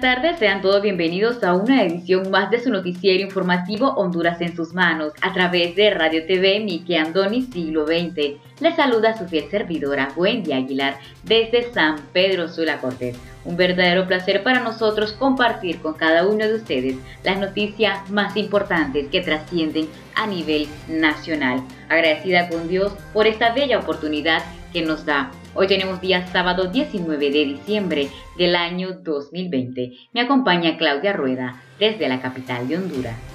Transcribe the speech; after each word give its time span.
Buenas 0.00 0.22
tardes, 0.22 0.38
sean 0.38 0.62
todos 0.62 0.80
bienvenidos 0.80 1.44
a 1.44 1.52
una 1.52 1.82
edición 1.82 2.30
más 2.30 2.50
de 2.50 2.58
su 2.58 2.70
noticiero 2.70 3.22
informativo 3.22 3.88
Honduras 3.96 4.40
en 4.40 4.56
sus 4.56 4.72
manos, 4.72 5.12
a 5.20 5.34
través 5.34 5.76
de 5.76 5.90
Radio 5.90 6.24
TV 6.24 6.60
Miki 6.60 6.96
Andoni 6.96 7.42
Siglo 7.42 7.86
XX. 7.86 8.38
Les 8.60 8.76
saluda 8.76 9.18
su 9.18 9.26
fiel 9.28 9.50
servidora 9.50 10.10
Wendy 10.16 10.54
Aguilar 10.54 10.96
desde 11.24 11.70
San 11.74 11.98
Pedro 12.14 12.48
Sula 12.48 12.80
Cortés. 12.80 13.18
Un 13.44 13.58
verdadero 13.58 14.06
placer 14.06 14.42
para 14.42 14.60
nosotros 14.60 15.12
compartir 15.12 15.80
con 15.80 15.92
cada 15.92 16.26
uno 16.26 16.48
de 16.48 16.54
ustedes 16.54 16.96
las 17.22 17.38
noticias 17.38 18.08
más 18.10 18.38
importantes 18.38 19.08
que 19.08 19.20
trascienden 19.20 19.86
a 20.14 20.26
nivel 20.26 20.66
nacional. 20.88 21.62
Agradecida 21.90 22.48
con 22.48 22.68
Dios 22.68 22.94
por 23.12 23.26
esta 23.26 23.52
bella 23.52 23.78
oportunidad 23.78 24.42
que 24.72 24.80
nos 24.80 25.04
da 25.04 25.30
Hoy 25.52 25.66
tenemos 25.66 26.00
día 26.00 26.26
sábado 26.28 26.70
19 26.70 27.30
de 27.30 27.44
diciembre 27.44 28.08
del 28.38 28.54
año 28.54 28.92
2020. 29.02 29.92
Me 30.12 30.20
acompaña 30.20 30.78
Claudia 30.78 31.12
Rueda 31.12 31.60
desde 31.78 32.08
la 32.08 32.20
capital 32.20 32.68
de 32.68 32.78
Honduras. 32.78 33.29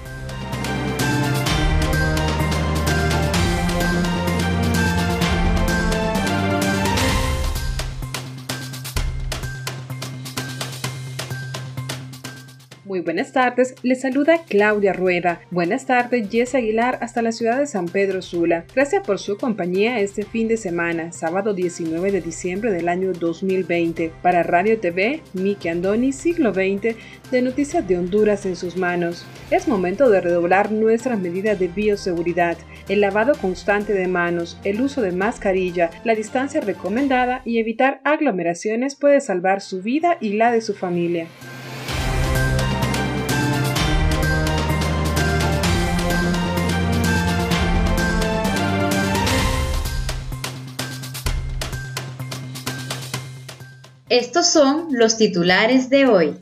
Muy 12.96 13.04
buenas 13.04 13.34
tardes, 13.34 13.76
les 13.84 14.00
saluda 14.00 14.40
Claudia 14.48 14.94
Rueda. 14.94 15.42
Buenas 15.52 15.86
tardes, 15.86 16.30
Jess 16.30 16.56
Aguilar 16.56 16.98
hasta 17.02 17.22
la 17.22 17.34
ciudad 17.34 17.60
de 17.60 17.68
San 17.68 17.88
Pedro 17.88 18.22
Sula. 18.22 18.64
Gracias 18.74 19.06
por 19.06 19.20
su 19.20 19.36
compañía 19.36 20.00
este 20.00 20.24
fin 20.24 20.48
de 20.48 20.56
semana, 20.56 21.12
sábado 21.12 21.54
19 21.54 22.14
de 22.14 22.22
diciembre 22.22 22.72
del 22.72 22.88
año 22.88 23.12
2020. 23.12 24.14
Para 24.22 24.44
Radio 24.44 24.80
TV, 24.80 25.20
Miki 25.34 25.68
Andoni, 25.68 26.14
siglo 26.14 26.54
XX, 26.54 26.96
de 27.32 27.42
Noticias 27.42 27.86
de 27.86 27.98
Honduras 27.98 28.46
en 28.46 28.56
sus 28.56 28.78
manos. 28.78 29.26
Es 29.52 29.68
momento 29.68 30.10
de 30.10 30.22
redoblar 30.22 30.72
nuestras 30.72 31.20
medidas 31.20 31.60
de 31.60 31.68
bioseguridad, 31.68 32.58
el 32.88 33.02
lavado 33.02 33.34
constante 33.42 33.92
de 33.92 34.08
manos, 34.08 34.58
el 34.64 34.80
uso 34.80 35.02
de 35.02 35.12
mascarilla, 35.12 35.90
la 36.06 36.16
distancia 36.16 36.62
recomendada 36.62 37.42
y 37.44 37.60
evitar 37.60 38.00
aglomeraciones 38.06 38.96
puede 38.96 39.20
salvar 39.20 39.60
su 39.60 39.82
vida 39.82 40.16
y 40.22 40.38
la 40.38 40.54
de 40.54 40.62
su 40.62 40.74
familia. 40.74 41.28
Estos 54.10 54.52
son 54.52 54.90
los 54.92 55.18
titulares 55.18 55.90
de 55.90 56.06
hoy. 56.06 56.38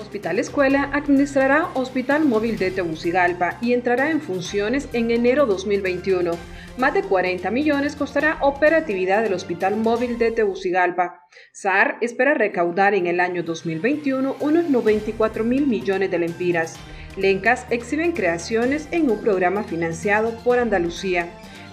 Hospital 0.00 0.40
Escuela 0.40 0.90
administrará 0.92 1.68
Hospital 1.74 2.24
Móvil 2.24 2.58
de 2.58 2.72
Tegucigalpa 2.72 3.58
y 3.60 3.74
entrará 3.74 4.10
en 4.10 4.20
funciones 4.20 4.88
en 4.92 5.12
enero 5.12 5.46
2021. 5.46 6.32
Más 6.76 6.92
de 6.92 7.02
40 7.02 7.52
millones 7.52 7.94
costará 7.94 8.38
operatividad 8.40 9.22
del 9.22 9.34
Hospital 9.34 9.76
Móvil 9.76 10.18
de 10.18 10.32
Tegucigalpa. 10.32 11.24
SAR 11.52 11.98
espera 12.00 12.34
recaudar 12.34 12.94
en 12.94 13.06
el 13.06 13.20
año 13.20 13.44
2021 13.44 14.34
unos 14.40 14.68
94 14.68 15.44
mil 15.44 15.68
millones 15.68 16.10
de 16.10 16.18
lempiras. 16.18 16.74
Lencas 17.16 17.64
exhiben 17.70 18.10
creaciones 18.10 18.88
en 18.90 19.08
un 19.08 19.20
programa 19.20 19.62
financiado 19.62 20.36
por 20.42 20.58
Andalucía. 20.58 21.28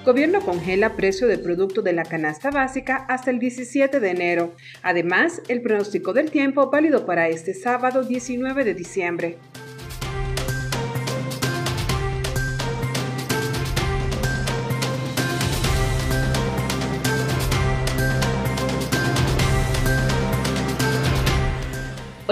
Gobierno 0.06 0.40
congela 0.40 0.96
precio 0.96 1.26
de 1.26 1.40
producto 1.40 1.82
de 1.82 1.94
la 1.94 2.04
canasta 2.04 2.52
básica 2.52 2.98
hasta 3.10 3.32
el 3.32 3.40
17 3.40 4.00
de 4.00 4.10
enero. 4.10 4.56
Además, 4.84 5.42
el 5.48 5.64
pronóstico 5.64 6.14
del 6.14 6.30
tiempo 6.30 6.70
válido 6.70 7.08
para 7.08 7.28
este 7.28 7.56
sábado 7.56 8.04
19 8.04 8.64
de 8.64 8.76
diciembre. 8.76 9.38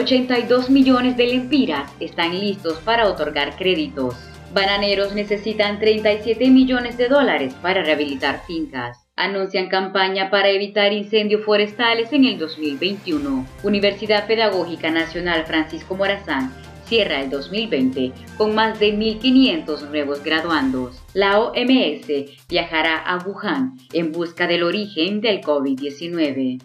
82 0.10 0.72
millones 0.72 1.18
de 1.18 1.28
lempiras 1.28 1.92
están 2.00 2.40
listos 2.40 2.80
para 2.80 3.08
otorgar 3.08 3.56
créditos. 3.56 4.16
Bananeros 4.52 5.14
necesitan 5.14 5.78
37 5.78 6.50
millones 6.50 6.98
de 6.98 7.10
dólares 7.10 7.54
para 7.62 7.84
rehabilitar 7.84 8.42
fincas. 8.48 9.06
Anuncian 9.16 9.70
campaña 9.70 10.32
para 10.32 10.50
evitar 10.50 10.94
incendios 10.94 11.46
forestales 11.46 12.12
en 12.12 12.26
el 12.26 12.40
2021. 12.40 13.46
Universidad 13.62 14.26
Pedagógica 14.26 14.90
Nacional 14.90 15.46
Francisco 15.46 15.94
Morazán 15.94 16.52
cierra 16.86 17.22
el 17.22 17.30
2020 17.30 18.12
con 18.36 18.56
más 18.56 18.80
de 18.80 18.98
1.500 18.98 19.90
nuevos 19.90 20.24
graduandos. 20.24 21.04
La 21.14 21.40
OMS 21.40 22.08
viajará 22.50 22.98
a 22.98 23.20
Wuhan 23.24 23.78
en 23.94 24.12
busca 24.12 24.48
del 24.48 24.64
origen 24.64 25.22
del 25.22 25.42
COVID-19. 25.42 26.60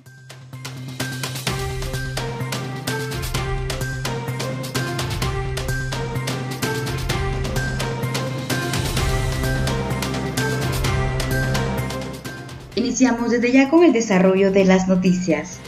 Iniciamos 12.77 13.31
desde 13.31 13.53
ya 13.53 13.71
con 13.71 13.85
el 13.85 13.93
desarrollo 13.93 14.51
de 14.51 14.65
las 14.65 14.89
noticias. 14.89 15.61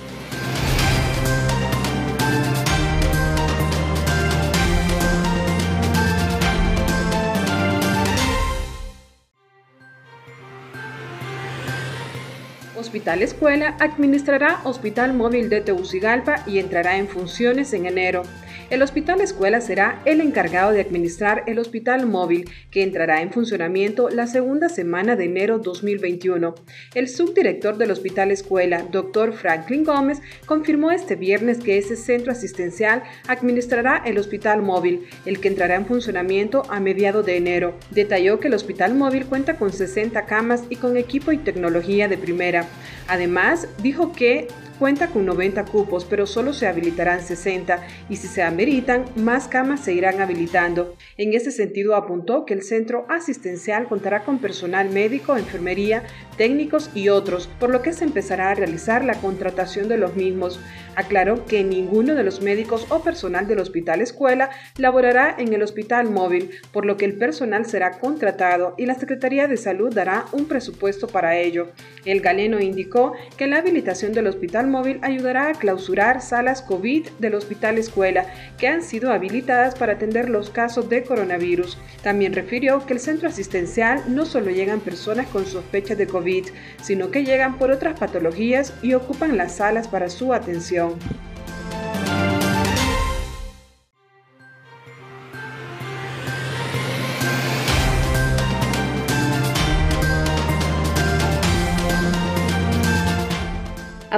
Hospital 12.77 13.23
Escuela 13.23 13.77
administrará 13.79 14.61
Hospital 14.65 15.15
Móvil 15.15 15.49
de 15.49 15.61
Tegucigalpa 15.61 16.43
y 16.47 16.59
entrará 16.59 16.97
en 16.97 17.09
funciones 17.09 17.73
en 17.73 17.87
enero. 17.87 18.23
El 18.69 18.83
Hospital 18.83 19.21
Escuela 19.21 19.61
será 19.61 20.03
el 20.07 20.21
encargado 20.21 20.73
de 20.73 20.81
administrar 20.81 21.45
el 21.47 21.61
Hospital 21.61 22.05
Móvil, 22.05 22.51
que 22.73 22.83
entrará 22.83 23.23
en 23.23 23.31
funcionamiento 23.31 24.09
la 24.09 24.27
segunda 24.27 24.69
semana 24.69 25.15
de 25.15 25.27
enero 25.27 25.61
2021. 25.61 26.53
El 26.97 27.09
subdirector 27.09 27.77
del 27.77 27.93
Hospital 27.93 28.33
Escuela, 28.33 28.83
Dr. 28.91 29.35
Franklin 29.35 29.85
Gómez, 29.85 30.21
confirmó 30.47 30.91
este 30.91 31.15
viernes 31.15 31.59
que 31.59 31.79
ese 31.79 31.95
centro 31.95 32.33
asistencial 32.33 33.05
administrará 33.29 34.03
el 34.05 34.19
Hospital 34.19 34.63
Móvil, 34.63 35.07
el 35.27 35.39
que 35.39 35.47
entrará 35.47 35.77
en 35.77 35.87
funcionamiento 35.87 36.65
a 36.69 36.81
mediados 36.81 37.25
de 37.25 37.37
enero. 37.37 37.79
Detalló 37.93 38.41
que 38.41 38.49
el 38.49 38.55
Hospital 38.55 38.97
Móvil 38.97 39.27
cuenta 39.27 39.59
con 39.59 39.73
60 39.73 40.27
camas 40.27 40.65
y 40.71 40.75
con 40.75 40.97
equipo 40.97 41.31
y 41.31 41.39
tecnología 41.39 42.09
de 42.09 42.19
primera. 42.19 42.67
Además, 43.07 43.69
dijo 43.81 44.13
que 44.13 44.49
cuenta 44.77 45.09
con 45.09 45.27
90 45.27 45.65
cupos, 45.65 46.05
pero 46.05 46.27
solo 46.27 46.53
se 46.53 46.67
habilitarán 46.67 47.21
60 47.21 47.81
y 48.09 48.17
si 48.17 48.29
se 48.29 48.43
ameritan, 48.43 49.05
más 49.17 49.49
camas 49.49 49.81
se 49.81 49.93
irán 49.93 50.21
habilitando. 50.21 50.95
En 51.17 51.35
ese 51.35 51.51
sentido, 51.51 51.95
apuntó 51.95 52.45
que 52.45 52.55
el 52.55 52.63
centro 52.63 53.07
asistencial 53.09 53.87
contará 53.89 54.25
con 54.25 54.39
personal 54.39 54.91
médico, 54.91 55.37
enfermería, 55.37 56.03
técnicos 56.37 56.91
y 56.95 57.09
otros, 57.09 57.49
por 57.59 57.71
lo 57.71 57.83
que 57.83 57.93
se 57.93 58.05
empezará 58.05 58.51
a 58.51 58.55
realizar 58.55 59.05
la 59.05 59.15
contratación 59.15 59.89
de 59.89 59.99
los 59.99 60.15
mismos. 60.15 60.61
Aclaró 60.95 61.45
que 61.47 61.65
ninguno 61.65 62.15
de 62.15 62.25
los 62.25 62.41
médicos 62.41 62.87
o 62.89 63.03
personal 63.03 63.47
del 63.47 63.59
hospital 63.59 64.01
escuela 64.01 64.51
laborará 64.77 65.35
en 65.39 65.53
el 65.53 65.63
hospital 65.63 66.11
móvil, 66.11 66.51
por 66.73 66.87
lo 66.87 66.97
que 66.97 67.05
el 67.05 67.17
personal 67.17 67.67
será 67.67 67.99
contratado 67.99 68.75
y 68.77 68.87
la 68.87 68.95
Secretaría 68.95 69.49
de 69.49 69.57
Salud 69.57 69.95
dará 69.95 70.27
un 70.33 70.47
presupuesto 70.47 71.07
para 71.07 71.37
ello. 71.37 71.69
El 72.05 72.21
galeno 72.21 72.61
indicó 72.61 73.13
que 73.37 73.47
la 73.47 73.59
habilitación 73.59 74.13
del 74.13 74.27
hospital 74.27 74.66
móvil 74.67 74.99
ayudará 75.03 75.49
a 75.49 75.55
clausurar 75.55 76.21
salas 76.21 76.63
COVID 76.63 77.09
del 77.19 77.35
hospital 77.35 77.79
escuela 77.79 78.27
que 78.59 78.69
han 78.69 78.83
sido 78.83 79.13
habilitadas 79.13 79.75
para 79.75 79.95
atender 79.95 80.29
los 80.29 80.51
casos 80.51 80.89
de 80.89 81.03
coronavirus. 81.03 81.79
También 82.03 82.33
refirió 82.33 82.85
que 82.87 82.95
el 82.95 83.01
centro 83.01 83.29
asistencial 83.29 84.03
no 84.09 84.27
solo 84.27 84.51
llegan 84.51 84.81
personas 84.81 85.27
con 85.29 85.47
sospechas 85.47 85.99
de 85.99 86.07
COVID, 86.07 86.47
sino 86.83 87.11
que 87.11 87.25
llegan 87.25 87.59
por 87.59 87.71
otras 87.71 87.99
patologías 87.99 88.73
y 88.83 88.95
ocupan 88.95 89.37
las 89.37 89.57
salas 89.57 89.89
para 89.89 90.11
su 90.11 90.33
atención. 90.33 90.95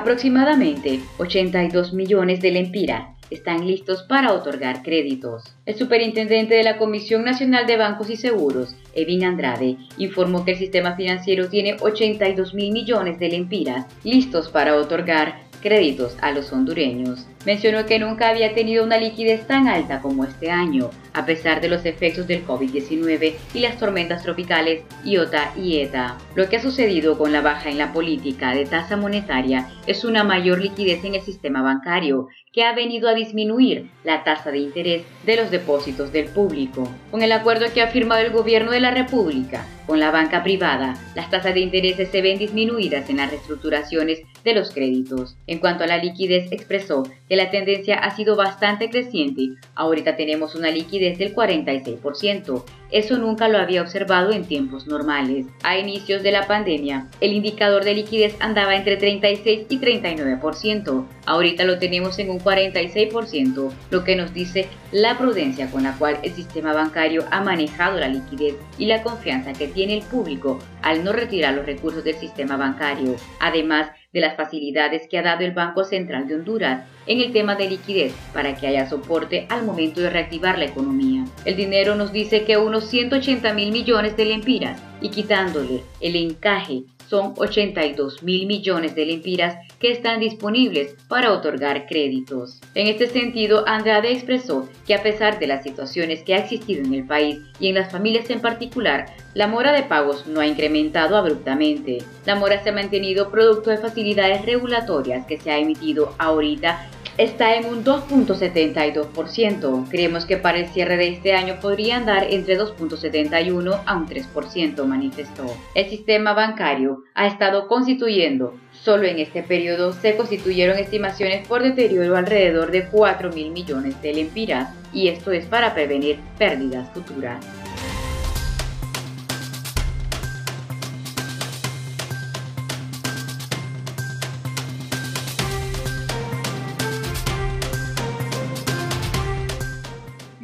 Aproximadamente 0.08 1.00
82 1.18 1.92
millones 1.92 2.40
de 2.40 2.50
lempiras 2.50 3.08
están 3.28 3.66
listos 3.66 4.04
para 4.04 4.32
otorgar 4.32 4.82
créditos. 4.82 5.44
El 5.66 5.74
superintendente 5.74 6.54
de 6.54 6.62
la 6.62 6.78
Comisión 6.78 7.24
Nacional 7.24 7.66
de 7.66 7.76
Bancos 7.76 8.08
y 8.08 8.16
Seguros, 8.16 8.74
Evin 8.94 9.24
Andrade, 9.24 9.76
informó 9.98 10.46
que 10.46 10.52
el 10.52 10.56
sistema 10.56 10.96
financiero 10.96 11.50
tiene 11.50 11.76
82 11.78 12.54
mil 12.54 12.72
millones 12.72 13.18
de 13.18 13.28
lempiras 13.28 13.84
listos 14.02 14.48
para 14.48 14.76
otorgar 14.76 15.40
créditos 15.60 16.16
a 16.22 16.32
los 16.32 16.54
hondureños. 16.54 17.26
Mencionó 17.46 17.86
que 17.86 17.98
nunca 17.98 18.28
había 18.28 18.54
tenido 18.54 18.84
una 18.84 18.98
liquidez 18.98 19.46
tan 19.46 19.68
alta 19.68 20.00
como 20.00 20.24
este 20.24 20.50
año, 20.50 20.90
a 21.12 21.24
pesar 21.24 21.60
de 21.60 21.68
los 21.68 21.84
efectos 21.84 22.26
del 22.26 22.46
COVID-19 22.46 23.34
y 23.54 23.60
las 23.60 23.78
tormentas 23.78 24.22
tropicales 24.22 24.82
Iota 25.04 25.52
y 25.56 25.80
ETA. 25.80 26.18
Lo 26.34 26.48
que 26.48 26.56
ha 26.56 26.62
sucedido 26.62 27.16
con 27.16 27.32
la 27.32 27.40
baja 27.40 27.70
en 27.70 27.78
la 27.78 27.92
política 27.92 28.54
de 28.54 28.66
tasa 28.66 28.96
monetaria 28.96 29.68
es 29.86 30.04
una 30.04 30.24
mayor 30.24 30.60
liquidez 30.60 31.04
en 31.04 31.14
el 31.14 31.22
sistema 31.22 31.62
bancario, 31.62 32.28
que 32.52 32.64
ha 32.64 32.74
venido 32.74 33.08
a 33.08 33.14
disminuir 33.14 33.88
la 34.04 34.24
tasa 34.24 34.50
de 34.50 34.58
interés 34.58 35.02
de 35.24 35.36
los 35.36 35.50
depósitos 35.50 36.12
del 36.12 36.26
público. 36.26 36.88
Con 37.10 37.22
el 37.22 37.32
acuerdo 37.32 37.66
que 37.72 37.82
ha 37.82 37.88
firmado 37.88 38.20
el 38.20 38.32
gobierno 38.32 38.72
de 38.72 38.80
la 38.80 38.90
República 38.90 39.64
con 39.86 40.00
la 40.00 40.10
banca 40.10 40.42
privada, 40.42 40.94
las 41.14 41.30
tasas 41.30 41.54
de 41.54 41.60
interés 41.60 41.96
se 42.10 42.20
ven 42.20 42.38
disminuidas 42.38 43.08
en 43.08 43.16
las 43.18 43.30
reestructuraciones 43.30 44.20
de 44.44 44.54
los 44.54 44.70
créditos. 44.70 45.36
En 45.46 45.60
cuanto 45.60 45.84
a 45.84 45.86
la 45.86 45.96
liquidez, 45.96 46.52
expresó 46.52 47.04
que 47.28 47.36
la 47.36 47.50
tendencia 47.50 47.96
ha 47.96 48.14
sido 48.14 48.36
bastante 48.36 48.90
creciente. 48.90 49.50
Ahorita 49.74 50.16
tenemos 50.16 50.54
una 50.54 50.70
liquidez 50.70 51.18
del 51.18 51.34
46%. 51.34 52.64
Eso 52.90 53.18
nunca 53.18 53.48
lo 53.48 53.58
había 53.58 53.82
observado 53.82 54.32
en 54.32 54.46
tiempos 54.46 54.86
normales. 54.86 55.46
A 55.62 55.76
inicios 55.76 56.22
de 56.22 56.32
la 56.32 56.46
pandemia, 56.46 57.08
el 57.20 57.34
indicador 57.34 57.84
de 57.84 57.94
liquidez 57.94 58.36
andaba 58.40 58.76
entre 58.76 58.96
36 58.96 59.66
y 59.68 59.78
39%. 59.78 61.06
Ahorita 61.26 61.64
lo 61.64 61.78
tenemos 61.78 62.18
en 62.18 62.30
un 62.30 62.38
46%, 62.38 63.70
lo 63.90 64.04
que 64.04 64.16
nos 64.16 64.32
dice 64.32 64.68
la 64.90 65.18
prudencia 65.18 65.70
con 65.70 65.82
la 65.82 65.96
cual 65.98 66.18
el 66.22 66.32
sistema 66.32 66.72
bancario 66.72 67.24
ha 67.30 67.42
manejado 67.42 67.98
la 67.98 68.08
liquidez 68.08 68.56
y 68.78 68.86
la 68.86 69.02
confianza 69.02 69.52
que 69.52 69.68
tiene 69.68 69.98
el 69.98 70.02
público 70.02 70.58
al 70.80 71.04
no 71.04 71.12
retirar 71.12 71.54
los 71.54 71.66
recursos 71.66 72.04
del 72.04 72.14
sistema 72.14 72.56
bancario. 72.56 73.16
Además, 73.40 73.90
de 74.12 74.20
las 74.20 74.36
facilidades 74.36 75.06
que 75.08 75.18
ha 75.18 75.22
dado 75.22 75.44
el 75.44 75.52
Banco 75.52 75.84
Central 75.84 76.26
de 76.26 76.36
Honduras 76.36 76.86
en 77.06 77.20
el 77.20 77.32
tema 77.32 77.56
de 77.56 77.68
liquidez 77.68 78.14
para 78.32 78.54
que 78.54 78.66
haya 78.66 78.88
soporte 78.88 79.46
al 79.50 79.64
momento 79.64 80.00
de 80.00 80.10
reactivar 80.10 80.58
la 80.58 80.64
economía. 80.64 81.24
El 81.44 81.56
dinero 81.56 81.94
nos 81.94 82.10
dice 82.12 82.44
que 82.44 82.56
unos 82.56 82.84
180 82.84 83.52
mil 83.52 83.70
millones 83.70 84.16
de 84.16 84.24
lempiras 84.24 84.80
y 85.00 85.10
quitándole 85.10 85.82
el 86.00 86.16
encaje 86.16 86.84
son 87.08 87.34
82 87.36 88.22
mil 88.22 88.46
millones 88.46 88.94
de 88.94 89.06
lempiras 89.06 89.56
que 89.78 89.92
están 89.92 90.20
disponibles 90.20 90.96
para 91.08 91.32
otorgar 91.32 91.86
créditos. 91.86 92.60
En 92.74 92.86
este 92.86 93.06
sentido, 93.06 93.64
Andrade 93.66 94.12
expresó 94.12 94.68
que 94.86 94.94
a 94.94 95.02
pesar 95.02 95.38
de 95.38 95.46
las 95.46 95.62
situaciones 95.62 96.22
que 96.22 96.34
ha 96.34 96.38
existido 96.38 96.84
en 96.84 96.94
el 96.94 97.06
país 97.06 97.38
y 97.60 97.68
en 97.68 97.74
las 97.74 97.90
familias 97.90 98.28
en 98.30 98.40
particular, 98.40 99.06
la 99.34 99.46
mora 99.46 99.72
de 99.72 99.84
pagos 99.84 100.26
no 100.26 100.40
ha 100.40 100.46
incrementado 100.46 101.16
abruptamente. 101.16 101.98
La 102.26 102.34
mora 102.34 102.62
se 102.62 102.70
ha 102.70 102.72
mantenido 102.72 103.30
producto 103.30 103.70
de 103.70 103.78
facilidades 103.78 104.44
regulatorias 104.44 105.26
que 105.26 105.38
se 105.38 105.50
ha 105.50 105.58
emitido 105.58 106.14
ahorita 106.18 106.88
está 107.18 107.54
en 107.56 107.66
un 107.66 107.84
2.72%. 107.84 109.88
Creemos 109.90 110.24
que 110.24 110.38
para 110.38 110.58
el 110.58 110.68
cierre 110.68 110.96
de 110.96 111.08
este 111.08 111.34
año 111.34 111.58
podría 111.60 111.96
andar 111.96 112.28
entre 112.30 112.56
2.71 112.58 113.82
a 113.84 113.96
un 113.96 114.06
3%, 114.06 114.84
manifestó. 114.84 115.44
El 115.74 115.90
sistema 115.90 116.32
bancario 116.32 117.02
ha 117.14 117.26
estado 117.26 117.66
constituyendo, 117.66 118.54
solo 118.82 119.06
en 119.06 119.18
este 119.18 119.42
periodo 119.42 119.92
se 119.92 120.16
constituyeron 120.16 120.78
estimaciones 120.78 121.46
por 121.46 121.62
deterioro 121.62 122.16
alrededor 122.16 122.70
de 122.70 122.86
4 122.86 123.32
mil 123.32 123.50
millones 123.50 124.00
de 124.02 124.14
lempiras, 124.14 124.70
y 124.92 125.08
esto 125.08 125.32
es 125.32 125.46
para 125.46 125.74
prevenir 125.74 126.18
pérdidas 126.38 126.88
futuras. 126.90 127.44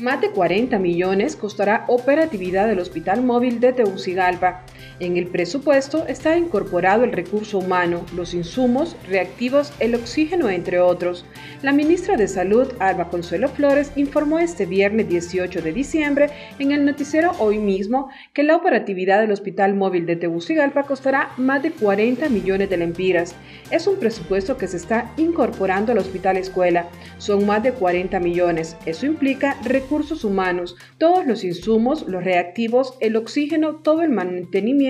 Más 0.05 0.21
de 0.21 0.33
40 0.33 0.79
millones 0.81 1.35
costará 1.35 1.87
operatividad 1.89 2.67
del 2.67 2.79
Hospital 2.79 3.23
Móvil 3.23 3.59
de 3.59 3.73
Tegucigalpa. 3.73 4.61
En 5.01 5.17
el 5.17 5.27
presupuesto 5.27 6.07
está 6.07 6.39
incorporado 6.39 7.03
el 7.03 7.11
recurso 7.11 7.59
humano, 7.59 8.07
los 8.15 8.33
insumos, 8.33 8.97
reactivos, 9.09 9.73
el 9.81 9.97
oxígeno, 9.97 10.49
entre 10.49 10.79
otros. 10.79 11.25
La 11.63 11.73
ministra 11.73 12.17
de 12.17 12.29
Salud, 12.29 12.73
Alba 12.79 13.11
Consuelo 13.11 13.49
Flores, 13.49 13.91
informó 13.97 14.39
este 14.39 14.67
viernes 14.67 15.09
18 15.09 15.63
de 15.63 15.73
diciembre 15.73 16.31
en 16.61 16.71
el 16.71 16.85
noticiero 16.85 17.33
Hoy 17.41 17.59
mismo 17.59 18.09
que 18.33 18.45
la 18.45 18.55
operatividad 18.55 19.21
del 19.21 19.33
Hospital 19.33 19.75
Móvil 19.75 20.07
de 20.07 20.15
Tegucigalpa 20.15 20.85
costará 20.85 21.31
más 21.39 21.61
de 21.65 21.73
40 21.73 22.29
millones 22.29 22.71
de 22.71 22.77
lempiras. 22.77 23.35
Es 23.73 23.89
un 23.89 23.97
presupuesto 23.97 24.57
que 24.57 24.69
se 24.69 24.77
está 24.77 25.13
incorporando 25.17 25.91
al 25.91 25.99
Hospital 25.99 26.37
Escuela. 26.37 26.87
Son 27.19 27.45
más 27.47 27.65
de 27.65 27.73
40 27.73 28.21
millones. 28.21 28.77
Eso 28.87 29.07
implica 29.07 29.57
recursos 29.65 30.23
humanos, 30.23 30.77
todos 30.99 31.27
los 31.27 31.43
insumos, 31.43 32.07
los 32.07 32.23
reactivos, 32.23 32.97
el 33.01 33.17
oxígeno, 33.17 33.75
todo 33.77 34.03
el 34.03 34.11
mantenimiento 34.11 34.84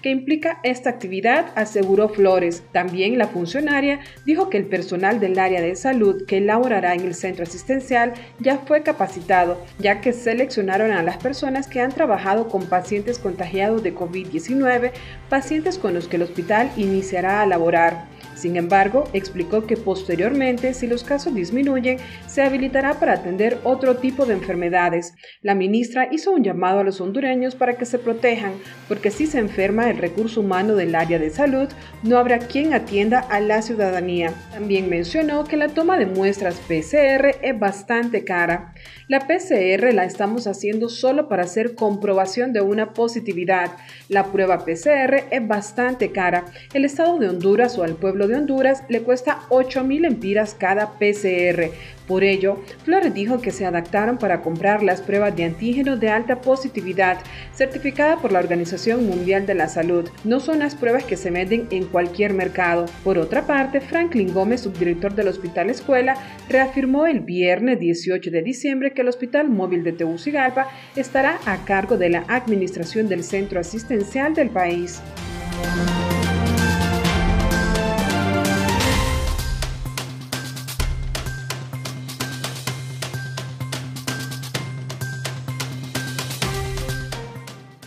que 0.00 0.10
implica 0.10 0.60
esta 0.62 0.90
actividad, 0.90 1.46
aseguró 1.54 2.08
Flores. 2.08 2.62
También 2.72 3.18
la 3.18 3.28
funcionaria 3.28 4.00
dijo 4.24 4.50
que 4.50 4.58
el 4.58 4.66
personal 4.66 5.20
del 5.20 5.38
área 5.38 5.60
de 5.60 5.76
salud 5.76 6.24
que 6.26 6.40
laborará 6.40 6.94
en 6.94 7.02
el 7.02 7.14
centro 7.14 7.44
asistencial 7.44 8.12
ya 8.38 8.58
fue 8.58 8.82
capacitado, 8.82 9.60
ya 9.78 10.00
que 10.00 10.12
seleccionaron 10.12 10.92
a 10.92 11.02
las 11.02 11.16
personas 11.16 11.66
que 11.66 11.80
han 11.80 11.92
trabajado 11.92 12.48
con 12.48 12.66
pacientes 12.66 13.18
contagiados 13.18 13.82
de 13.82 13.94
COVID-19, 13.94 14.92
pacientes 15.28 15.78
con 15.78 15.94
los 15.94 16.08
que 16.08 16.16
el 16.16 16.22
hospital 16.22 16.70
iniciará 16.76 17.42
a 17.42 17.46
laborar. 17.46 18.06
Sin 18.42 18.56
embargo, 18.56 19.04
explicó 19.12 19.68
que 19.68 19.76
posteriormente, 19.76 20.74
si 20.74 20.88
los 20.88 21.04
casos 21.04 21.32
disminuyen, 21.32 21.98
se 22.26 22.42
habilitará 22.42 22.94
para 22.94 23.12
atender 23.12 23.58
otro 23.62 23.98
tipo 23.98 24.26
de 24.26 24.34
enfermedades. 24.34 25.14
La 25.42 25.54
ministra 25.54 26.08
hizo 26.10 26.32
un 26.32 26.42
llamado 26.42 26.80
a 26.80 26.82
los 26.82 27.00
hondureños 27.00 27.54
para 27.54 27.74
que 27.74 27.86
se 27.86 28.00
protejan, 28.00 28.54
porque 28.88 29.12
si 29.12 29.26
se 29.26 29.38
enferma 29.38 29.88
el 29.88 29.98
recurso 29.98 30.40
humano 30.40 30.74
del 30.74 30.96
área 30.96 31.20
de 31.20 31.30
salud, 31.30 31.68
no 32.02 32.18
habrá 32.18 32.40
quien 32.40 32.74
atienda 32.74 33.20
a 33.20 33.38
la 33.38 33.62
ciudadanía. 33.62 34.34
También 34.50 34.90
mencionó 34.90 35.44
que 35.44 35.56
la 35.56 35.68
toma 35.68 35.96
de 35.96 36.06
muestras 36.06 36.56
PCR 36.66 37.36
es 37.42 37.56
bastante 37.56 38.24
cara. 38.24 38.74
La 39.06 39.28
PCR 39.28 39.92
la 39.92 40.04
estamos 40.04 40.46
haciendo 40.46 40.88
solo 40.88 41.28
para 41.28 41.44
hacer 41.44 41.74
comprobación 41.74 42.52
de 42.52 42.60
una 42.60 42.92
positividad. 42.92 43.72
La 44.08 44.32
prueba 44.32 44.64
PCR 44.64 45.26
es 45.30 45.46
bastante 45.46 46.12
cara. 46.12 46.46
El 46.72 46.84
Estado 46.84 47.18
de 47.18 47.28
Honduras 47.28 47.76
o 47.78 47.84
al 47.84 47.94
pueblo 47.94 48.26
de 48.26 48.31
Honduras 48.34 48.84
le 48.88 49.02
cuesta 49.02 49.40
8.000 49.50 50.06
empiras 50.06 50.54
cada 50.54 50.92
PCR. 50.92 51.70
Por 52.06 52.24
ello, 52.24 52.58
Flores 52.84 53.14
dijo 53.14 53.40
que 53.40 53.52
se 53.52 53.64
adaptaron 53.64 54.18
para 54.18 54.42
comprar 54.42 54.82
las 54.82 55.00
pruebas 55.00 55.34
de 55.36 55.44
antígeno 55.44 55.96
de 55.96 56.10
alta 56.10 56.40
positividad, 56.40 57.18
certificada 57.54 58.16
por 58.16 58.32
la 58.32 58.40
Organización 58.40 59.06
Mundial 59.06 59.46
de 59.46 59.54
la 59.54 59.68
Salud. 59.68 60.08
No 60.24 60.40
son 60.40 60.58
las 60.58 60.74
pruebas 60.74 61.04
que 61.04 61.16
se 61.16 61.30
venden 61.30 61.68
en 61.70 61.86
cualquier 61.86 62.34
mercado. 62.34 62.86
Por 63.04 63.18
otra 63.18 63.46
parte, 63.46 63.80
Franklin 63.80 64.34
Gómez, 64.34 64.62
subdirector 64.62 65.14
del 65.14 65.28
Hospital 65.28 65.70
Escuela, 65.70 66.16
reafirmó 66.48 67.06
el 67.06 67.20
viernes 67.20 67.78
18 67.78 68.30
de 68.30 68.42
diciembre 68.42 68.92
que 68.92 69.02
el 69.02 69.08
Hospital 69.08 69.48
Móvil 69.48 69.84
de 69.84 69.92
Tegucigalpa 69.92 70.68
estará 70.96 71.38
a 71.46 71.64
cargo 71.64 71.96
de 71.96 72.10
la 72.10 72.24
administración 72.28 73.08
del 73.08 73.22
centro 73.22 73.60
asistencial 73.60 74.34
del 74.34 74.50
país. 74.50 75.00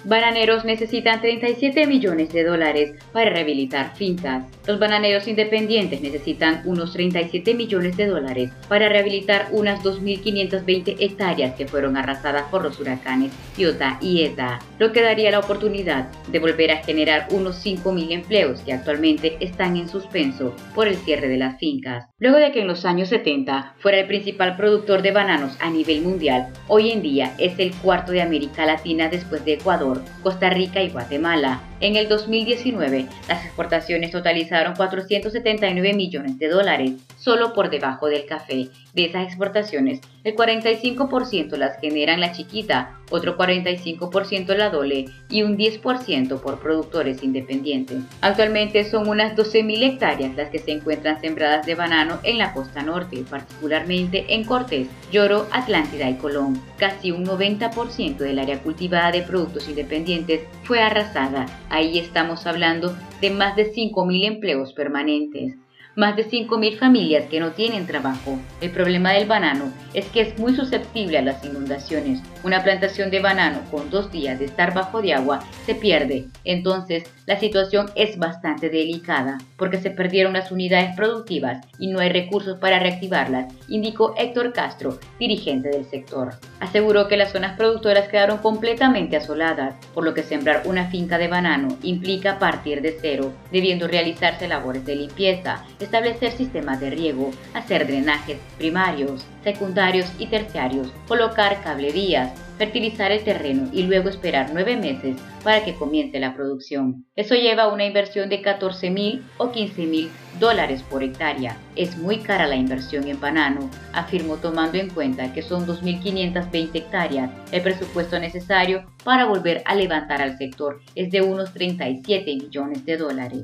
Bananeros 0.08 0.66
necesitan 0.66 1.20
37 1.20 1.88
millones 1.88 2.32
de 2.32 2.44
dólares 2.44 2.94
para 3.12 3.32
rehabilitar 3.32 3.96
fincas. 3.96 4.46
Los 4.68 4.78
bananeros 4.78 5.28
independientes 5.28 6.00
necesitan 6.00 6.62
unos 6.66 6.94
37 6.94 7.56
millones 7.56 7.98
de 7.98 8.06
dólares 8.06 8.52
para 8.70 8.88
rehabilitar 8.88 9.48
unas 9.50 9.84
2.520 9.84 10.98
hectáreas 11.00 11.56
que 11.56 11.68
fueron 11.68 11.98
arrasadas 11.98 12.44
por 12.52 12.62
los 12.62 12.80
huracanes 12.80 13.32
Iota 13.58 13.98
y 14.00 14.22
Eta, 14.22 14.60
lo 14.78 14.92
que 14.92 15.02
daría 15.02 15.32
la 15.32 15.40
oportunidad 15.40 16.12
de 16.28 16.38
volver 16.38 16.70
a 16.70 16.84
generar 16.84 17.28
unos 17.32 17.66
5.000 17.66 18.12
empleos 18.12 18.60
que 18.60 18.74
actualmente 18.74 19.38
están 19.40 19.76
en 19.76 19.90
suspenso 19.90 20.56
por 20.76 20.88
el 20.88 20.98
cierre 20.98 21.30
de 21.30 21.38
las 21.38 21.58
fincas. 21.58 22.06
Luego 22.20 22.38
de 22.38 22.52
que 22.52 22.62
en 22.62 22.68
los 22.68 22.86
años 22.86 23.10
70 23.10 23.74
fuera 23.80 24.00
el 24.00 24.06
principal 24.06 24.56
productor 24.56 25.02
de 25.02 25.12
bananos 25.12 25.58
a 25.60 25.72
nivel 25.72 26.04
mundial, 26.04 26.54
hoy 26.68 26.92
en 26.92 27.02
día 27.02 27.34
es 27.40 27.58
el 27.58 27.74
cuarto 27.74 28.12
de 28.12 28.22
América 28.22 28.68
Latina 28.68 29.10
después 29.10 29.44
de 29.44 29.54
Ecuador 29.54 29.95
Costa 30.24 30.50
Rica 30.50 30.82
y 30.82 30.90
Guatemala. 30.90 31.60
En 31.86 31.96
el 31.98 32.10
2019, 32.10 33.06
las 33.30 33.46
exportaciones 33.46 34.10
totalizaron 34.10 34.74
479 34.74 35.94
millones 35.94 36.40
de 36.40 36.48
dólares, 36.48 36.94
solo 37.20 37.54
por 37.54 37.70
debajo 37.70 38.08
del 38.08 38.26
café. 38.26 38.70
De 38.96 39.06
esas 39.06 39.28
exportaciones, 39.28 40.02
el 40.24 40.36
45% 40.36 41.58
las 41.58 41.80
generan 41.80 42.22
la 42.22 42.32
chiquita, 42.32 42.98
otro 43.12 43.38
45% 43.38 44.56
la 44.56 44.72
dole 44.72 45.06
y 45.30 45.44
un 45.44 45.58
10% 45.58 46.42
por 46.42 46.60
productores 46.60 47.22
independientes. 47.22 47.98
Actualmente 48.22 48.84
son 48.86 49.08
unas 49.08 49.36
12.000 49.36 49.84
hectáreas 49.84 50.36
las 50.36 50.50
que 50.50 50.58
se 50.58 50.72
encuentran 50.72 51.22
sembradas 51.22 51.68
de 51.68 51.76
banano 51.76 52.18
en 52.24 52.40
la 52.40 52.54
costa 52.54 52.82
norte, 52.82 53.24
particularmente 53.30 54.26
en 54.30 54.44
Cortés, 54.44 54.88
Lloro, 55.12 55.46
Atlántida 55.52 56.10
y 56.10 56.16
Colón. 56.16 56.60
Casi 56.80 57.12
un 57.12 57.26
90% 57.26 58.18
del 58.18 58.40
área 58.40 58.60
cultivada 58.64 59.12
de 59.12 59.22
productos 59.22 59.70
independientes 59.70 60.42
fue 60.64 60.82
arrasada 60.82 61.46
Ahí 61.76 62.00
estamos 62.00 62.48
hablando 62.48 62.96
de 63.20 63.32
más 63.32 63.58
de 63.58 63.70
5.000 63.70 64.24
empleos 64.24 64.72
permanentes 64.72 65.56
más 65.96 66.16
de 66.16 66.30
5.000 66.30 66.78
familias 66.78 67.26
que 67.30 67.40
no 67.40 67.52
tienen 67.52 67.88
trabajo. 67.88 68.38
El 68.62 68.72
problema 68.72 69.14
del 69.14 69.28
banano 69.28 69.72
es 69.94 70.06
que 70.08 70.22
es 70.22 70.38
muy 70.38 70.56
susceptible 70.56 71.18
a 71.18 71.22
las 71.22 71.44
inundaciones. 71.44 72.22
Una 72.44 72.64
plantación 72.64 73.10
de 73.12 73.22
banano 73.22 73.62
con 73.72 73.90
dos 73.90 74.12
días 74.12 74.40
de 74.40 74.46
estar 74.46 74.74
bajo 74.74 75.02
de 75.02 75.14
agua 75.14 75.40
se 75.66 75.76
pierde. 75.76 76.26
Entonces, 76.44 77.04
la 77.26 77.40
situación 77.40 77.90
es 77.96 78.20
bastante 78.20 78.70
delicada 78.70 79.40
porque 79.58 79.78
se 79.78 79.90
perdieron 79.90 80.34
las 80.34 80.52
unidades 80.52 80.96
productivas 80.96 81.66
y 81.80 81.88
no 81.88 82.00
hay 82.00 82.10
recursos 82.10 82.60
para 82.60 82.80
reactivarlas, 82.80 83.52
indicó 83.68 84.14
Héctor 84.18 84.54
Castro, 84.54 85.00
dirigente 85.20 85.70
del 85.70 85.86
sector. 85.86 86.34
Aseguró 86.60 87.08
que 87.08 87.18
las 87.18 87.32
zonas 87.32 87.58
productoras 87.58 88.10
quedaron 88.10 88.38
completamente 88.40 89.18
asoladas, 89.18 89.76
por 89.94 90.04
lo 90.04 90.14
que 90.14 90.24
sembrar 90.24 90.64
una 90.66 90.90
finca 90.92 91.18
de 91.18 91.28
banano 91.28 91.78
implica 91.82 92.38
partir 92.38 92.82
de 92.82 92.98
cero, 93.02 93.34
debiendo 93.52 93.88
realizarse 93.88 94.48
labores 94.48 94.86
de 94.86 94.96
limpieza, 94.96 95.64
establecer 95.86 96.32
sistemas 96.32 96.80
de 96.80 96.90
riego, 96.90 97.32
hacer 97.54 97.88
drenajes 97.88 98.38
primarios, 98.58 99.26
secundarios 99.44 100.12
y 100.20 100.28
terciarios, 100.28 100.92
colocar 101.08 101.64
cablerías, 101.64 102.34
fertilizar 102.58 103.12
el 103.12 103.24
terreno 103.24 103.70
y 103.72 103.84
luego 103.84 104.10
esperar 104.10 104.50
nueve 104.54 104.76
meses 104.76 105.16
para 105.44 105.64
que 105.64 105.76
comience 105.76 106.20
la 106.20 106.34
producción. 106.34 107.06
Eso 107.16 107.36
lleva 107.36 107.64
a 107.64 107.74
una 107.74 107.86
inversión 107.86 108.30
de 108.30 108.42
14 108.42 108.90
mil 108.90 109.24
o 109.38 109.52
15 109.52 109.86
mil 109.86 110.10
dólares 110.40 110.84
por 110.90 111.04
hectárea. 111.04 111.58
Es 111.76 111.98
muy 111.98 112.18
cara 112.18 112.48
la 112.48 112.56
inversión 112.56 113.08
en 113.08 113.20
banano, 113.20 113.70
afirmó 113.94 114.38
tomando 114.38 114.78
en 114.78 114.90
cuenta 114.90 115.34
que 115.34 115.42
son 115.42 115.68
2.520 115.68 116.70
hectáreas. 116.74 117.32
El 117.52 117.62
presupuesto 117.62 118.20
necesario 118.20 118.86
para 119.04 119.26
volver 119.26 119.62
a 119.66 119.76
levantar 119.76 120.22
al 120.22 120.38
sector 120.38 120.82
es 120.96 121.12
de 121.12 121.22
unos 121.22 121.54
37 121.54 122.36
millones 122.36 122.86
de 122.86 122.98
dólares. 122.98 123.44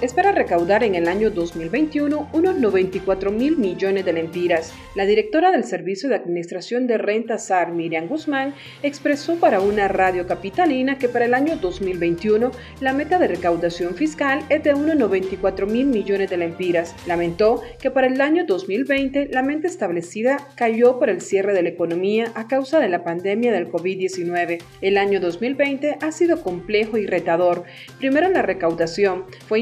Espera 0.00 0.32
recaudar 0.32 0.84
en 0.84 0.94
el 0.94 1.08
año 1.08 1.30
2021 1.30 2.30
unos 2.32 2.58
94 2.58 3.30
mil 3.30 3.56
millones 3.56 4.04
de 4.04 4.12
lempiras. 4.12 4.72
La 4.94 5.06
directora 5.06 5.50
del 5.50 5.64
Servicio 5.64 6.08
de 6.08 6.16
Administración 6.16 6.86
de 6.86 6.98
Renta 6.98 7.38
SAR, 7.38 7.72
Miriam 7.72 8.08
Guzmán, 8.08 8.54
expresó 8.82 9.36
para 9.36 9.60
una 9.60 9.88
radio 9.88 10.26
capitalina 10.26 10.98
que 10.98 11.08
para 11.08 11.24
el 11.24 11.34
año 11.34 11.56
2021 11.56 12.50
la 12.80 12.92
meta 12.92 13.18
de 13.18 13.28
recaudación 13.28 13.94
fiscal 13.94 14.44
es 14.48 14.62
de 14.62 14.74
unos 14.74 14.96
94 14.96 15.66
mil 15.66 15.86
millones 15.86 16.30
de 16.30 16.36
lempiras. 16.36 16.94
Lamentó 17.06 17.62
que 17.80 17.90
para 17.90 18.06
el 18.06 18.20
año 18.20 18.44
2020 18.46 19.28
la 19.32 19.42
meta 19.42 19.66
establecida 19.66 20.48
cayó 20.54 20.98
por 20.98 21.10
el 21.10 21.20
cierre 21.20 21.52
de 21.52 21.62
la 21.62 21.68
economía 21.68 22.32
a 22.34 22.46
causa 22.48 22.80
de 22.80 22.88
la 22.88 23.04
pandemia 23.04 23.52
del 23.52 23.70
COVID-19. 23.70 24.62
El 24.80 24.98
año 24.98 25.20
2020 25.20 25.98
ha 26.00 26.12
sido 26.12 26.42
complejo 26.42 26.98
y 26.98 27.06
retador. 27.06 27.64
Primero 27.98 28.28
la 28.28 28.42
recaudación 28.42 29.24
fue 29.46 29.60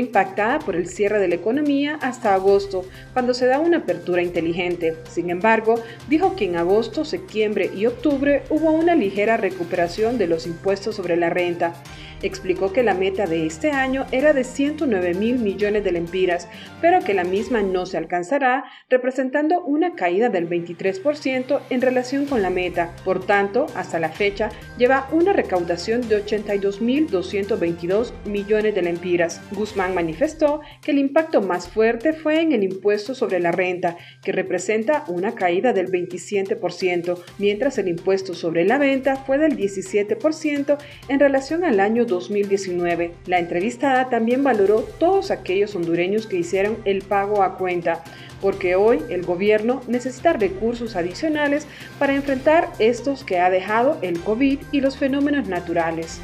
por 0.65 0.77
el 0.77 0.89
cierre 0.89 1.21
de 1.21 1.29
la 1.29 1.35
economía 1.35 1.99
hasta 2.01 2.33
agosto, 2.33 2.87
cuando 3.13 3.35
se 3.35 3.45
da 3.45 3.59
una 3.59 3.79
apertura 3.79 4.23
inteligente. 4.23 4.97
Sin 5.11 5.29
embargo, 5.29 5.75
dijo 6.09 6.37
que 6.37 6.47
en 6.47 6.57
agosto, 6.57 7.05
septiembre 7.05 7.71
y 7.77 7.85
octubre 7.85 8.43
hubo 8.49 8.71
una 8.71 8.95
ligera 8.95 9.37
recuperación 9.37 10.17
de 10.17 10.27
los 10.27 10.47
impuestos 10.47 10.97
sobre 10.97 11.19
la 11.19 11.29
renta. 11.29 11.75
Explicó 12.23 12.73
que 12.73 12.83
la 12.83 12.95
meta 12.95 13.27
de 13.27 13.47
este 13.47 13.71
año 13.71 14.07
era 14.13 14.33
de 14.33 14.45
109 14.45 15.15
mil 15.15 15.39
millones 15.39 15.85
de 15.85 15.93
lempiras, 15.93 16.49
pero 16.81 17.01
que 17.01 17.15
la 17.15 17.25
misma 17.25 17.63
no 17.63 17.87
se 17.87 17.99
alcanzará, 17.99 18.65
representando 18.89 19.63
una 19.63 19.95
caída 19.95 20.29
del 20.29 20.49
23% 20.49 21.61
en 21.71 21.81
relación 21.81 22.27
con 22.27 22.43
la 22.43 22.51
meta. 22.51 22.95
Por 23.05 23.25
tanto, 23.25 23.67
hasta 23.75 23.99
la 23.99 24.11
fecha, 24.11 24.51
lleva 24.79 25.09
una 25.13 25.33
recaudación 25.33 26.09
de 26.09 26.17
82 26.17 26.81
mil 26.81 27.09
222 27.09 28.15
millones 28.25 28.75
de 28.75 28.83
lempiras. 28.83 29.41
Guzmán 29.53 29.95
manifestó 29.95 30.61
que 30.83 30.93
el 30.93 30.99
impacto 30.99 31.43
más 31.43 31.69
fuerte 31.69 32.13
fue 32.13 32.41
en 32.41 32.53
el 32.53 32.63
impuesto 32.63 33.15
sobre 33.15 33.41
la 33.41 33.53
renta, 33.53 33.97
que 34.23 34.33
representa 34.33 35.05
una 35.09 35.35
caída 35.35 35.73
del 35.73 35.91
27%, 35.91 37.19
mientras 37.39 37.79
el 37.79 37.89
impuesto 37.89 38.35
sobre 38.35 38.65
la 38.65 38.79
venta 38.79 39.17
fue 39.17 39.39
del 39.39 39.57
17% 39.57 40.79
en 41.09 41.21
relación 41.21 41.65
al 41.65 41.81
año 42.07 42.15
2019. 42.15 43.15
La 43.27 43.39
entrevistada 43.39 44.09
también 44.09 44.43
valoró 44.45 44.81
todos 44.99 45.31
aquellos 45.31 45.75
hondureños 45.75 46.27
que 46.27 46.39
hicieron 46.39 46.79
el 46.85 47.03
pago 47.03 47.43
a 47.43 47.57
cuenta, 47.57 48.05
porque 48.41 48.77
hoy 48.77 49.03
el 49.09 49.25
gobierno 49.25 49.83
necesita 49.89 50.33
recursos 50.33 50.97
adicionales 50.97 51.67
para 51.99 52.15
enfrentar 52.15 52.71
estos 52.79 53.25
que 53.25 53.41
ha 53.41 53.51
dejado 53.51 53.99
el 54.03 54.21
COVID 54.21 54.59
y 54.73 54.81
los 54.81 54.97
fenómenos 54.97 55.49
naturales. 55.49 56.21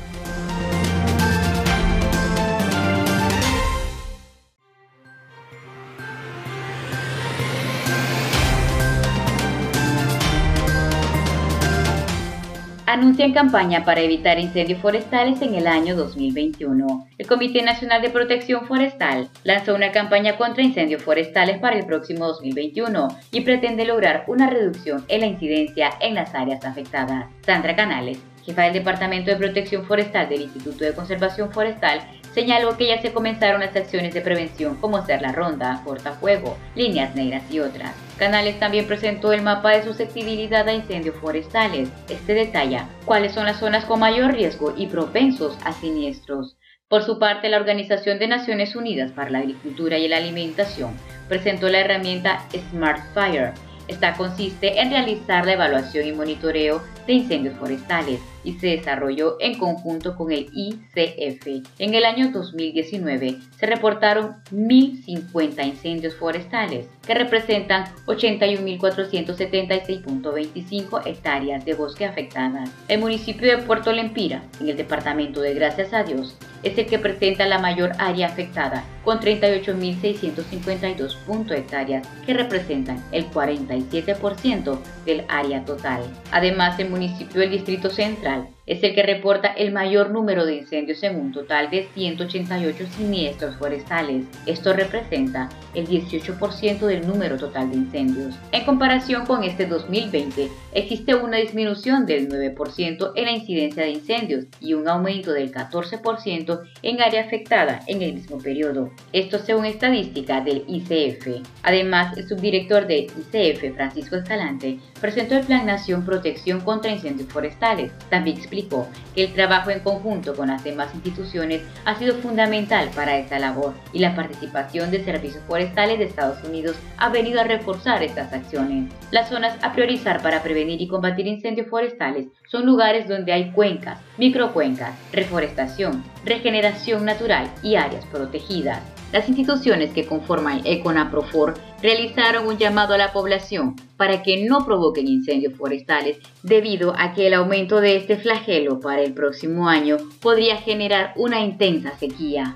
Anuncian 12.92 13.32
campaña 13.32 13.86
para 13.86 14.02
evitar 14.02 14.38
incendios 14.38 14.78
forestales 14.82 15.40
en 15.40 15.54
el 15.54 15.66
año 15.66 15.96
2021. 15.96 17.06
El 17.16 17.26
Comité 17.26 17.62
Nacional 17.62 18.02
de 18.02 18.10
Protección 18.10 18.66
Forestal 18.66 19.30
lanzó 19.44 19.74
una 19.74 19.92
campaña 19.92 20.36
contra 20.36 20.62
incendios 20.62 21.02
forestales 21.02 21.58
para 21.58 21.78
el 21.78 21.86
próximo 21.86 22.26
2021 22.26 23.08
y 23.30 23.40
pretende 23.40 23.86
lograr 23.86 24.24
una 24.26 24.50
reducción 24.50 25.06
en 25.08 25.20
la 25.20 25.26
incidencia 25.26 25.90
en 26.00 26.14
las 26.14 26.34
áreas 26.34 26.66
afectadas. 26.66 27.30
Sandra 27.46 27.74
Canales, 27.74 28.18
jefa 28.44 28.64
del 28.64 28.74
Departamento 28.74 29.30
de 29.30 29.38
Protección 29.38 29.86
Forestal 29.86 30.28
del 30.28 30.42
Instituto 30.42 30.84
de 30.84 30.94
Conservación 30.94 31.50
Forestal, 31.50 32.00
señaló 32.34 32.76
que 32.76 32.88
ya 32.88 33.00
se 33.00 33.12
comenzaron 33.12 33.60
las 33.60 33.74
acciones 33.76 34.14
de 34.14 34.20
prevención 34.20 34.76
como 34.76 34.96
hacer 34.96 35.22
la 35.22 35.32
ronda, 35.32 35.82
cortafuego, 35.84 36.56
líneas 36.74 37.14
negras 37.14 37.44
y 37.50 37.60
otras. 37.60 37.94
Canales 38.18 38.58
también 38.58 38.86
presentó 38.86 39.32
el 39.32 39.42
mapa 39.42 39.70
de 39.70 39.82
susceptibilidad 39.82 40.68
a 40.68 40.72
incendios 40.72 41.16
forestales. 41.16 41.90
Este 42.08 42.34
detalla 42.34 42.88
cuáles 43.04 43.32
son 43.32 43.46
las 43.46 43.58
zonas 43.58 43.84
con 43.84 44.00
mayor 44.00 44.32
riesgo 44.32 44.74
y 44.76 44.86
propensos 44.86 45.56
a 45.64 45.72
siniestros. 45.72 46.56
Por 46.88 47.02
su 47.04 47.18
parte, 47.18 47.48
la 47.48 47.56
Organización 47.56 48.18
de 48.18 48.28
Naciones 48.28 48.76
Unidas 48.76 49.12
para 49.12 49.30
la 49.30 49.38
Agricultura 49.38 49.96
y 49.96 50.08
la 50.08 50.18
Alimentación 50.18 50.92
presentó 51.26 51.68
la 51.68 51.80
herramienta 51.80 52.46
Smart 52.70 53.00
Fire. 53.14 53.54
Esta 53.88 54.14
consiste 54.14 54.80
en 54.80 54.90
realizar 54.90 55.44
la 55.44 55.54
evaluación 55.54 56.06
y 56.06 56.12
monitoreo 56.12 56.80
de 57.06 57.14
incendios 57.14 57.56
forestales 57.56 58.20
y 58.44 58.52
se 58.54 58.68
desarrolló 58.68 59.36
en 59.40 59.58
conjunto 59.58 60.16
con 60.16 60.30
el 60.32 60.48
ICF. 60.52 61.46
En 61.78 61.94
el 61.94 62.04
año 62.04 62.30
2019 62.32 63.36
se 63.56 63.66
reportaron 63.66 64.36
1.050 64.52 65.66
incendios 65.66 66.14
forestales, 66.14 66.86
que 67.06 67.14
representan 67.14 67.84
81.476.25 68.06 71.06
hectáreas 71.06 71.64
de 71.64 71.74
bosque 71.74 72.04
afectadas. 72.04 72.70
El 72.88 73.00
municipio 73.00 73.56
de 73.56 73.62
Puerto 73.62 73.92
Lempira, 73.92 74.42
en 74.60 74.68
el 74.68 74.76
departamento 74.76 75.40
de 75.40 75.54
Gracias 75.54 75.92
a 75.92 76.04
Dios, 76.04 76.36
es 76.62 76.78
el 76.78 76.86
que 76.86 76.98
presenta 76.98 77.46
la 77.46 77.58
mayor 77.58 77.92
área 77.98 78.28
afectada, 78.28 78.84
con 79.04 79.20
38.652 79.20 81.50
hectáreas, 81.50 82.08
que 82.24 82.34
representan 82.34 83.02
el 83.12 83.28
47% 83.30 84.78
del 85.04 85.24
área 85.28 85.64
total. 85.64 86.02
Además, 86.30 86.78
el 86.78 86.90
municipio 86.90 87.40
del 87.40 87.50
Distrito 87.50 87.90
Central 87.90 88.46
es 88.66 88.82
el 88.84 88.94
que 88.94 89.02
reporta 89.02 89.48
el 89.48 89.72
mayor 89.72 90.10
número 90.10 90.46
de 90.46 90.56
incendios 90.56 91.02
en 91.02 91.18
un 91.18 91.32
total 91.32 91.68
de 91.70 91.88
188 91.94 92.86
siniestros 92.96 93.56
forestales. 93.56 94.24
Esto 94.46 94.72
representa 94.72 95.48
el 95.74 95.88
18% 95.88 96.86
del 96.86 97.06
número 97.06 97.36
total 97.36 97.70
de 97.70 97.76
incendios. 97.76 98.36
En 98.52 98.64
comparación 98.64 99.26
con 99.26 99.42
este 99.42 99.66
2020, 99.66 100.48
existe 100.74 101.16
una 101.16 101.38
disminución 101.38 102.06
del 102.06 102.28
9% 102.28 103.12
en 103.16 103.24
la 103.24 103.32
incidencia 103.32 103.82
de 103.82 103.90
incendios 103.90 104.44
y 104.60 104.74
un 104.74 104.88
aumento 104.88 105.32
del 105.32 105.52
14% 105.52 106.60
en 106.82 107.02
área 107.02 107.24
afectada 107.24 107.80
en 107.88 108.02
el 108.02 108.14
mismo 108.14 108.38
periodo. 108.38 108.91
Esto 109.12 109.38
según 109.38 109.66
estadística 109.66 110.40
del 110.40 110.64
ICF. 110.66 111.46
Además, 111.62 112.16
el 112.16 112.26
subdirector 112.26 112.86
de 112.86 113.06
ICF, 113.06 113.74
Francisco 113.74 114.16
Escalante, 114.16 114.78
presentó 115.00 115.36
el 115.36 115.44
Plan 115.44 115.66
Nación 115.66 116.04
Protección 116.04 116.60
contra 116.60 116.90
Incendios 116.90 117.28
Forestales. 117.30 117.92
También 118.08 118.38
explicó 118.38 118.88
que 119.14 119.24
el 119.24 119.32
trabajo 119.34 119.70
en 119.70 119.80
conjunto 119.80 120.34
con 120.34 120.48
las 120.48 120.64
demás 120.64 120.94
instituciones 120.94 121.62
ha 121.84 121.98
sido 121.98 122.14
fundamental 122.16 122.90
para 122.94 123.18
esta 123.18 123.38
labor 123.38 123.74
y 123.92 123.98
la 123.98 124.14
participación 124.14 124.90
de 124.90 125.04
servicios 125.04 125.42
forestales 125.46 125.98
de 125.98 126.04
Estados 126.04 126.42
Unidos 126.44 126.76
ha 126.96 127.10
venido 127.10 127.40
a 127.40 127.44
reforzar 127.44 128.02
estas 128.02 128.32
acciones. 128.32 128.92
Las 129.10 129.28
zonas 129.28 129.58
a 129.62 129.72
priorizar 129.72 130.22
para 130.22 130.42
prevenir 130.42 130.80
y 130.80 130.88
combatir 130.88 131.26
incendios 131.26 131.68
forestales 131.68 132.28
son 132.52 132.66
lugares 132.66 133.08
donde 133.08 133.32
hay 133.32 133.50
cuencas, 133.50 133.98
microcuencas, 134.18 134.94
reforestación, 135.10 136.04
regeneración 136.26 137.06
natural 137.06 137.50
y 137.62 137.76
áreas 137.76 138.04
protegidas. 138.04 138.82
Las 139.10 139.26
instituciones 139.26 139.90
que 139.92 140.04
conforman 140.04 140.60
Econaprofor 140.66 141.54
realizaron 141.82 142.46
un 142.46 142.58
llamado 142.58 142.92
a 142.92 142.98
la 142.98 143.14
población 143.14 143.76
para 143.96 144.22
que 144.22 144.44
no 144.46 144.66
provoquen 144.66 145.08
incendios 145.08 145.54
forestales 145.54 146.18
debido 146.42 146.94
a 146.98 147.14
que 147.14 147.26
el 147.26 147.34
aumento 147.34 147.80
de 147.80 147.96
este 147.96 148.18
flagelo 148.18 148.80
para 148.80 149.00
el 149.00 149.14
próximo 149.14 149.66
año 149.66 149.96
podría 150.20 150.58
generar 150.58 151.14
una 151.16 151.40
intensa 151.40 151.96
sequía. 151.98 152.54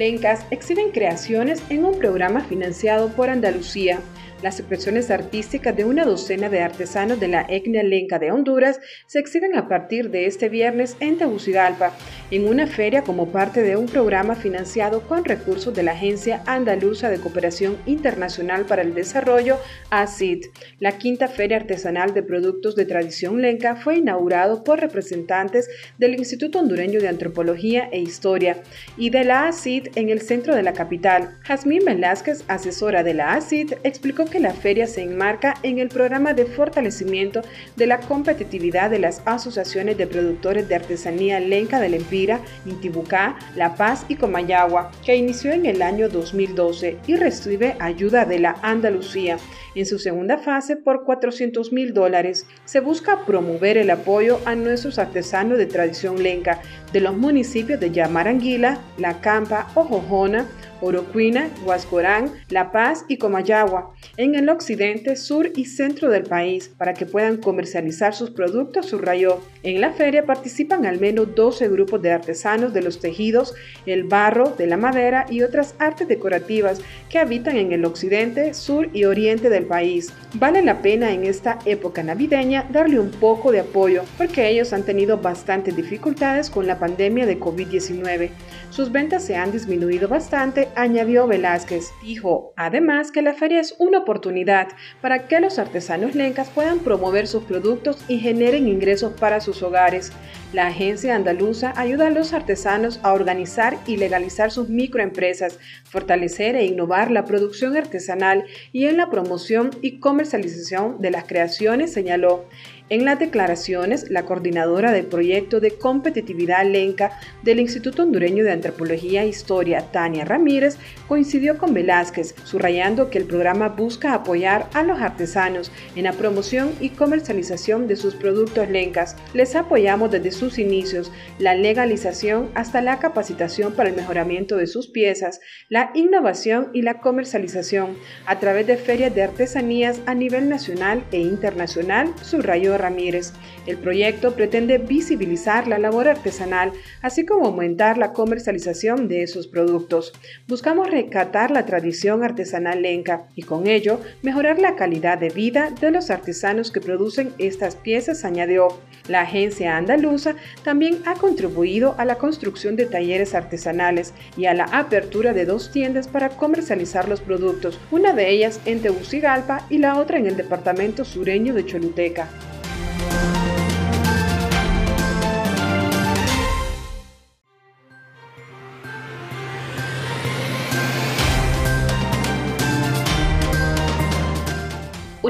Lencas 0.00 0.46
exhiben 0.50 0.92
creaciones 0.92 1.62
en 1.68 1.84
un 1.84 1.98
programa 1.98 2.40
financiado 2.40 3.10
por 3.10 3.28
Andalucía. 3.28 4.00
Las 4.42 4.58
expresiones 4.58 5.10
artísticas 5.10 5.76
de 5.76 5.84
una 5.84 6.06
docena 6.06 6.48
de 6.48 6.62
artesanos 6.62 7.20
de 7.20 7.28
la 7.28 7.44
etnia 7.46 7.82
lenca 7.82 8.18
de 8.18 8.32
Honduras 8.32 8.80
se 9.06 9.18
exhiben 9.18 9.54
a 9.54 9.68
partir 9.68 10.10
de 10.10 10.24
este 10.24 10.48
viernes 10.48 10.96
en 11.00 11.18
Tegucigalpa, 11.18 11.92
en 12.30 12.48
una 12.48 12.66
feria 12.66 13.02
como 13.02 13.32
parte 13.32 13.62
de 13.62 13.76
un 13.76 13.84
programa 13.84 14.34
financiado 14.34 15.02
con 15.02 15.26
recursos 15.26 15.74
de 15.74 15.82
la 15.82 15.92
Agencia 15.92 16.42
Andaluza 16.46 17.10
de 17.10 17.18
Cooperación 17.18 17.76
Internacional 17.84 18.64
para 18.64 18.80
el 18.80 18.94
Desarrollo, 18.94 19.58
ACID. 19.90 20.46
La 20.78 20.96
quinta 20.96 21.28
Feria 21.28 21.58
Artesanal 21.58 22.14
de 22.14 22.22
Productos 22.22 22.76
de 22.76 22.86
Tradición 22.86 23.42
Lenca 23.42 23.76
fue 23.76 23.98
inaugurado 23.98 24.64
por 24.64 24.80
representantes 24.80 25.68
del 25.98 26.14
Instituto 26.14 26.60
Hondureño 26.60 26.98
de 27.00 27.08
Antropología 27.08 27.90
e 27.92 28.00
Historia 28.00 28.62
y 28.96 29.10
de 29.10 29.24
la 29.24 29.48
ACID 29.48 29.88
en 29.96 30.08
el 30.08 30.22
centro 30.22 30.54
de 30.54 30.62
la 30.62 30.72
capital. 30.72 31.36
Jazmín 31.42 31.84
Velázquez, 31.84 32.44
asesora 32.48 33.02
de 33.02 33.12
la 33.12 33.34
ACID, 33.34 33.74
explicó 33.84 34.29
que 34.30 34.40
la 34.40 34.54
feria 34.54 34.86
se 34.86 35.02
enmarca 35.02 35.54
en 35.62 35.78
el 35.78 35.88
programa 35.88 36.32
de 36.32 36.46
fortalecimiento 36.46 37.42
de 37.76 37.86
la 37.86 38.00
competitividad 38.00 38.90
de 38.90 38.98
las 38.98 39.22
asociaciones 39.24 39.98
de 39.98 40.06
productores 40.06 40.68
de 40.68 40.76
artesanía 40.76 41.40
lenca 41.40 41.80
del 41.80 41.94
Empira, 41.94 42.40
Intibucá, 42.64 43.36
La 43.56 43.74
Paz 43.74 44.04
y 44.08 44.14
Comayagua, 44.14 44.90
que 45.04 45.16
inició 45.16 45.52
en 45.52 45.66
el 45.66 45.82
año 45.82 46.08
2012 46.08 46.98
y 47.06 47.16
recibe 47.16 47.76
ayuda 47.80 48.24
de 48.24 48.38
la 48.38 48.56
Andalucía. 48.62 49.38
En 49.74 49.86
su 49.86 49.98
segunda 49.98 50.38
fase, 50.38 50.76
por 50.76 51.04
400 51.04 51.72
mil 51.72 51.94
dólares, 51.94 52.46
se 52.64 52.80
busca 52.80 53.24
promover 53.24 53.76
el 53.78 53.90
apoyo 53.90 54.40
a 54.44 54.54
nuestros 54.54 54.98
artesanos 54.98 55.58
de 55.58 55.66
tradición 55.66 56.22
lenca 56.22 56.60
de 56.92 57.00
los 57.00 57.16
municipios 57.16 57.78
de 57.80 57.90
Yamaranguila, 57.90 58.80
La 58.98 59.20
Campa, 59.20 59.68
Ojojona, 59.74 60.46
Oroquina, 60.80 61.50
Huascorán, 61.64 62.32
La 62.48 62.72
Paz 62.72 63.04
y 63.08 63.16
Comayagua. 63.16 63.94
en 64.16 64.34
el 64.34 64.48
occidente, 64.48 65.16
sur 65.16 65.50
y 65.54 65.64
centro 65.64 66.10
del 66.10 66.24
país 66.24 66.70
para 66.76 66.94
que 66.94 67.06
puedan 67.06 67.38
comercializar 67.38 68.14
sus 68.14 68.30
productos, 68.30 68.86
subrayó. 68.86 69.40
En 69.62 69.80
la 69.80 69.92
feria 69.92 70.26
participan 70.26 70.86
al 70.86 71.00
menos 71.00 71.34
12 71.34 71.68
grupos 71.68 72.02
de 72.02 72.12
artesanos 72.12 72.72
de 72.72 72.82
los 72.82 73.00
tejidos, 73.00 73.54
el 73.86 74.04
barro, 74.04 74.54
de 74.56 74.66
la 74.66 74.76
madera 74.76 75.26
y 75.28 75.42
otras 75.42 75.74
artes 75.78 76.08
decorativas 76.08 76.80
que 77.08 77.18
habitan 77.18 77.56
en 77.56 77.72
el 77.72 77.84
occidente, 77.84 78.54
sur 78.54 78.88
y 78.92 79.04
oriente 79.04 79.50
del 79.50 79.66
país. 79.66 80.12
Vale 80.34 80.62
la 80.62 80.82
pena 80.82 81.12
en 81.12 81.24
esta 81.24 81.58
época 81.64 82.02
navideña 82.02 82.66
darle 82.70 82.98
un 82.98 83.10
poco 83.10 83.52
de 83.52 83.60
apoyo 83.60 84.02
porque 84.16 84.48
ellos 84.48 84.72
han 84.72 84.84
tenido 84.84 85.18
bastantes 85.18 85.76
dificultades 85.76 86.50
con 86.50 86.66
la 86.66 86.78
pandemia 86.78 87.26
de 87.26 87.38
COVID-19. 87.38 88.30
Sus 88.70 88.92
ventas 88.92 89.24
se 89.24 89.36
han 89.36 89.52
disminuido 89.52 90.08
bastante, 90.08 90.68
añadió 90.74 91.26
Velázquez. 91.26 91.90
Dijo, 92.02 92.52
además, 92.56 93.10
que 93.10 93.22
la 93.22 93.34
feria 93.34 93.60
es 93.60 93.74
una 93.78 93.98
oportunidad 93.98 94.68
para 95.00 95.28
que 95.28 95.40
los 95.40 95.58
artesanos 95.58 96.14
lencas 96.14 96.48
puedan 96.50 96.80
promover 96.80 97.26
sus 97.26 97.44
productos 97.44 98.04
y 98.08 98.18
generen 98.18 98.68
ingresos 98.68 99.12
para 99.18 99.40
sus 99.40 99.62
hogares. 99.62 100.12
La 100.52 100.66
agencia 100.66 101.14
andaluza 101.14 101.72
ayuda 101.76 102.08
a 102.08 102.10
los 102.10 102.32
artesanos 102.32 102.98
a 103.02 103.12
organizar 103.12 103.78
y 103.86 103.96
legalizar 103.96 104.50
sus 104.50 104.68
microempresas, 104.68 105.58
fortalecer 105.84 106.56
e 106.56 106.64
innovar 106.64 107.10
la 107.10 107.24
producción 107.24 107.76
artesanal 107.76 108.44
y 108.72 108.86
en 108.86 108.96
la 108.96 109.10
promoción 109.10 109.70
y 109.80 110.00
comercialización 110.00 111.00
de 111.00 111.10
las 111.10 111.24
creaciones, 111.24 111.92
señaló. 111.92 112.46
En 112.90 113.04
las 113.04 113.20
declaraciones, 113.20 114.10
la 114.10 114.24
coordinadora 114.24 114.90
del 114.90 115.06
proyecto 115.06 115.60
de 115.60 115.78
competitividad 115.78 116.66
lenca 116.66 117.20
del 117.44 117.60
Instituto 117.60 118.02
Hondureño 118.02 118.42
de 118.42 118.50
Antropología 118.50 119.22
e 119.22 119.28
Historia, 119.28 119.92
Tania 119.92 120.24
Ramírez, 120.24 120.76
coincidió 121.06 121.56
con 121.56 121.72
Velázquez, 121.72 122.34
subrayando 122.42 123.08
que 123.08 123.18
el 123.18 123.26
programa 123.26 123.68
busca 123.68 124.12
apoyar 124.12 124.68
a 124.74 124.82
los 124.82 125.00
artesanos 125.00 125.70
en 125.94 126.02
la 126.02 126.14
promoción 126.14 126.72
y 126.80 126.88
comercialización 126.88 127.86
de 127.86 127.94
sus 127.94 128.16
productos 128.16 128.68
lencas. 128.68 129.14
Les 129.34 129.54
apoyamos 129.54 130.10
desde 130.10 130.32
sus 130.32 130.58
inicios, 130.58 131.12
la 131.38 131.54
legalización 131.54 132.50
hasta 132.54 132.80
la 132.80 132.98
capacitación 132.98 133.72
para 133.72 133.90
el 133.90 133.94
mejoramiento 133.94 134.56
de 134.56 134.66
sus 134.66 134.88
piezas, 134.88 135.38
la 135.68 135.92
innovación 135.94 136.70
y 136.72 136.82
la 136.82 137.00
comercialización 137.00 137.96
a 138.26 138.40
través 138.40 138.66
de 138.66 138.76
ferias 138.76 139.14
de 139.14 139.22
artesanías 139.22 140.00
a 140.06 140.14
nivel 140.16 140.48
nacional 140.48 141.04
e 141.12 141.20
internacional, 141.20 142.12
subrayó 142.22 142.79
Ramírez. 142.80 143.32
El 143.66 143.76
proyecto 143.76 144.34
pretende 144.34 144.78
visibilizar 144.78 145.68
la 145.68 145.78
labor 145.78 146.08
artesanal, 146.08 146.72
así 147.02 147.24
como 147.24 147.46
aumentar 147.46 147.98
la 147.98 148.12
comercialización 148.12 149.08
de 149.08 149.22
esos 149.22 149.46
productos. 149.46 150.12
Buscamos 150.48 150.90
rescatar 150.90 151.50
la 151.50 151.66
tradición 151.66 152.24
artesanal 152.24 152.82
lenca 152.82 153.24
y 153.34 153.42
con 153.42 153.66
ello 153.66 154.00
mejorar 154.22 154.58
la 154.58 154.76
calidad 154.76 155.18
de 155.18 155.30
vida 155.30 155.70
de 155.80 155.90
los 155.90 156.10
artesanos 156.10 156.70
que 156.70 156.80
producen 156.80 157.32
estas 157.38 157.76
piezas, 157.76 158.24
añadió. 158.24 158.68
La 159.08 159.22
agencia 159.22 159.76
andaluza 159.76 160.36
también 160.62 160.98
ha 161.04 161.14
contribuido 161.14 161.94
a 161.98 162.04
la 162.04 162.16
construcción 162.16 162.76
de 162.76 162.86
talleres 162.86 163.34
artesanales 163.34 164.12
y 164.36 164.44
a 164.46 164.54
la 164.54 164.64
apertura 164.64 165.32
de 165.32 165.46
dos 165.46 165.72
tiendas 165.72 166.06
para 166.06 166.28
comercializar 166.28 167.08
los 167.08 167.20
productos, 167.20 167.78
una 167.90 168.12
de 168.12 168.30
ellas 168.30 168.60
en 168.66 168.80
Tegucigalpa 168.80 169.66
y 169.68 169.78
la 169.78 169.98
otra 169.98 170.18
en 170.18 170.26
el 170.26 170.36
departamento 170.36 171.04
sureño 171.04 171.54
de 171.54 171.66
Choluteca. 171.66 172.28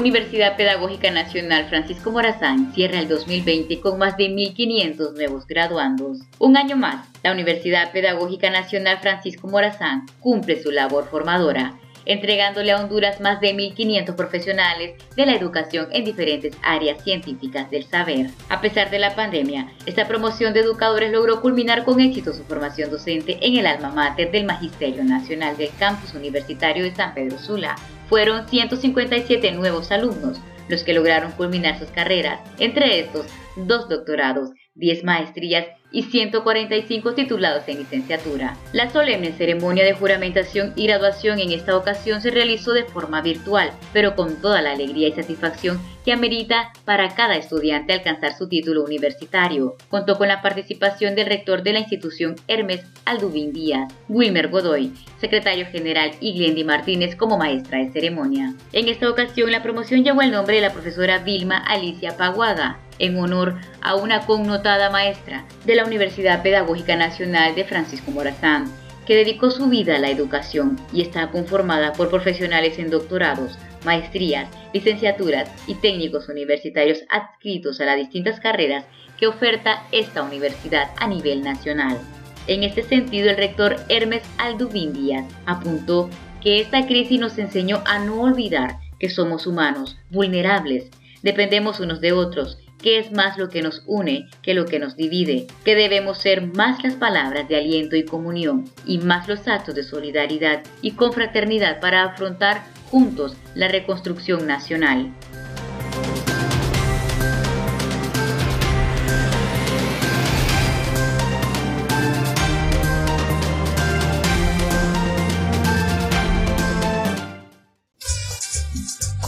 Universidad 0.01 0.57
Pedagógica 0.57 1.11
Nacional 1.11 1.69
Francisco 1.69 2.09
Morazán 2.09 2.73
cierra 2.73 2.97
el 2.97 3.07
2020 3.07 3.79
con 3.81 3.99
más 3.99 4.17
de 4.17 4.29
1.500 4.31 5.13
nuevos 5.13 5.45
graduandos. 5.45 6.21
Un 6.39 6.57
año 6.57 6.75
más, 6.75 7.07
la 7.21 7.31
Universidad 7.31 7.91
Pedagógica 7.91 8.49
Nacional 8.49 8.97
Francisco 8.99 9.47
Morazán 9.47 10.07
cumple 10.19 10.59
su 10.59 10.71
labor 10.71 11.07
formadora 11.07 11.75
entregándole 12.05 12.71
a 12.71 12.77
Honduras 12.77 13.21
más 13.21 13.39
de 13.41 13.53
1.500 13.53 14.15
profesionales 14.15 14.95
de 15.15 15.25
la 15.27 15.35
educación 15.35 15.87
en 15.91 16.03
diferentes 16.03 16.57
áreas 16.63 17.03
científicas 17.03 17.69
del 17.69 17.83
saber. 17.83 18.31
A 18.49 18.59
pesar 18.59 18.89
de 18.89 18.97
la 18.97 19.15
pandemia, 19.15 19.71
esta 19.85 20.07
promoción 20.07 20.51
de 20.53 20.61
educadores 20.61 21.11
logró 21.11 21.41
culminar 21.41 21.85
con 21.85 21.99
éxito 21.99 22.33
su 22.33 22.43
formación 22.45 22.89
docente 22.89 23.37
en 23.39 23.55
el 23.55 23.67
alma 23.67 23.91
mater 23.91 24.31
del 24.31 24.45
Magisterio 24.45 25.03
Nacional 25.03 25.55
del 25.57 25.69
Campus 25.77 26.15
Universitario 26.15 26.83
de 26.83 26.95
San 26.95 27.13
Pedro 27.13 27.37
Sula. 27.37 27.75
Fueron 28.11 28.45
157 28.45 29.53
nuevos 29.53 29.89
alumnos 29.89 30.37
los 30.67 30.83
que 30.83 30.93
lograron 30.93 31.31
culminar 31.31 31.79
sus 31.79 31.91
carreras, 31.91 32.41
entre 32.59 32.99
estos 32.99 33.25
dos 33.55 33.87
doctorados, 33.87 34.49
10 34.75 35.03
maestrías 35.03 35.67
y 35.91 36.03
145 36.03 37.13
titulados 37.13 37.67
en 37.67 37.79
licenciatura. 37.79 38.55
La 38.71 38.89
solemne 38.89 39.33
ceremonia 39.33 39.83
de 39.83 39.93
juramentación 39.93 40.73
y 40.75 40.87
graduación 40.87 41.39
en 41.39 41.51
esta 41.51 41.75
ocasión 41.75 42.21
se 42.21 42.31
realizó 42.31 42.71
de 42.71 42.85
forma 42.85 43.21
virtual, 43.21 43.71
pero 43.91 44.15
con 44.15 44.41
toda 44.41 44.61
la 44.61 44.71
alegría 44.71 45.09
y 45.09 45.11
satisfacción 45.11 45.81
que 46.05 46.13
amerita 46.13 46.71
para 46.85 47.13
cada 47.13 47.35
estudiante 47.35 47.93
alcanzar 47.93 48.35
su 48.37 48.47
título 48.47 48.83
universitario. 48.83 49.75
Contó 49.89 50.17
con 50.17 50.29
la 50.29 50.41
participación 50.41 51.15
del 51.15 51.27
rector 51.27 51.61
de 51.61 51.73
la 51.73 51.79
institución 51.79 52.35
Hermes 52.47 52.83
Aldubín 53.05 53.51
Díaz, 53.51 53.93
Wilmer 54.07 54.47
Godoy, 54.47 54.93
secretario 55.19 55.65
general 55.67 56.11
y 56.19 56.33
Glendy 56.33 56.63
Martínez 56.63 57.15
como 57.15 57.37
maestra 57.37 57.79
de 57.79 57.91
ceremonia. 57.91 58.55
En 58.71 58.87
esta 58.87 59.09
ocasión 59.09 59.51
la 59.51 59.61
promoción 59.61 60.03
llevó 60.03 60.21
el 60.21 60.31
nombre 60.31 60.55
de 60.55 60.61
la 60.61 60.73
profesora 60.73 61.19
Vilma 61.19 61.57
Alicia 61.57 62.17
Paguada, 62.17 62.79
en 63.01 63.17
honor 63.17 63.55
a 63.81 63.95
una 63.95 64.25
connotada 64.25 64.89
maestra 64.89 65.45
de 65.65 65.75
la 65.75 65.85
Universidad 65.85 66.43
Pedagógica 66.43 66.95
Nacional 66.95 67.55
de 67.55 67.65
Francisco 67.65 68.11
Morazán, 68.11 68.71
que 69.05 69.15
dedicó 69.15 69.49
su 69.49 69.67
vida 69.67 69.95
a 69.95 69.99
la 69.99 70.11
educación 70.11 70.79
y 70.93 71.01
está 71.01 71.31
conformada 71.31 71.93
por 71.93 72.09
profesionales 72.09 72.77
en 72.77 72.91
doctorados, 72.91 73.57
maestrías, 73.83 74.47
licenciaturas 74.73 75.49
y 75.67 75.73
técnicos 75.75 76.29
universitarios 76.29 76.99
adscritos 77.09 77.81
a 77.81 77.85
las 77.85 77.97
distintas 77.97 78.39
carreras 78.39 78.85
que 79.17 79.27
oferta 79.27 79.83
esta 79.91 80.21
universidad 80.21 80.91
a 80.97 81.07
nivel 81.07 81.41
nacional. 81.41 81.97
En 82.45 82.63
este 82.63 82.83
sentido, 82.83 83.31
el 83.31 83.37
rector 83.37 83.77
Hermes 83.89 84.23
Aldubín 84.37 84.93
Díaz 84.93 85.25
apuntó 85.45 86.09
que 86.41 86.59
esta 86.59 86.85
crisis 86.85 87.19
nos 87.19 87.37
enseñó 87.39 87.81
a 87.85 87.99
no 87.99 88.21
olvidar 88.21 88.77
que 88.99 89.09
somos 89.09 89.47
humanos, 89.47 89.97
vulnerables, 90.11 90.89
dependemos 91.23 91.79
unos 91.79 92.01
de 92.01 92.13
otros 92.13 92.59
que 92.81 92.99
es 92.99 93.11
más 93.11 93.37
lo 93.37 93.49
que 93.49 93.61
nos 93.61 93.83
une 93.85 94.29
que 94.41 94.53
lo 94.53 94.65
que 94.65 94.79
nos 94.79 94.95
divide, 94.95 95.47
que 95.63 95.75
debemos 95.75 96.19
ser 96.19 96.47
más 96.47 96.83
las 96.83 96.95
palabras 96.95 97.47
de 97.47 97.57
aliento 97.57 97.95
y 97.95 98.05
comunión 98.05 98.65
y 98.85 98.97
más 98.97 99.27
los 99.27 99.47
actos 99.47 99.75
de 99.75 99.83
solidaridad 99.83 100.63
y 100.81 100.91
confraternidad 100.91 101.79
para 101.79 102.03
afrontar 102.03 102.63
juntos 102.89 103.35
la 103.55 103.67
reconstrucción 103.67 104.47
nacional. 104.47 105.11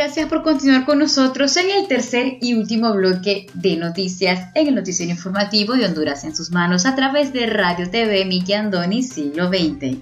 gracias 0.00 0.30
por 0.30 0.42
continuar 0.42 0.86
con 0.86 0.98
nosotros 0.98 1.54
en 1.58 1.70
el 1.70 1.86
tercer 1.86 2.38
y 2.40 2.54
último 2.54 2.90
bloque 2.94 3.48
de 3.52 3.76
noticias 3.76 4.48
en 4.54 4.68
el 4.68 4.74
noticiero 4.74 5.12
informativo 5.12 5.74
de 5.74 5.84
Honduras 5.84 6.24
en 6.24 6.34
sus 6.34 6.50
manos 6.50 6.86
a 6.86 6.96
través 6.96 7.34
de 7.34 7.44
Radio 7.44 7.90
TV 7.90 8.24
Miki 8.24 8.54
Andoni 8.54 9.02
Siglo 9.02 9.48
XX. 9.48 9.98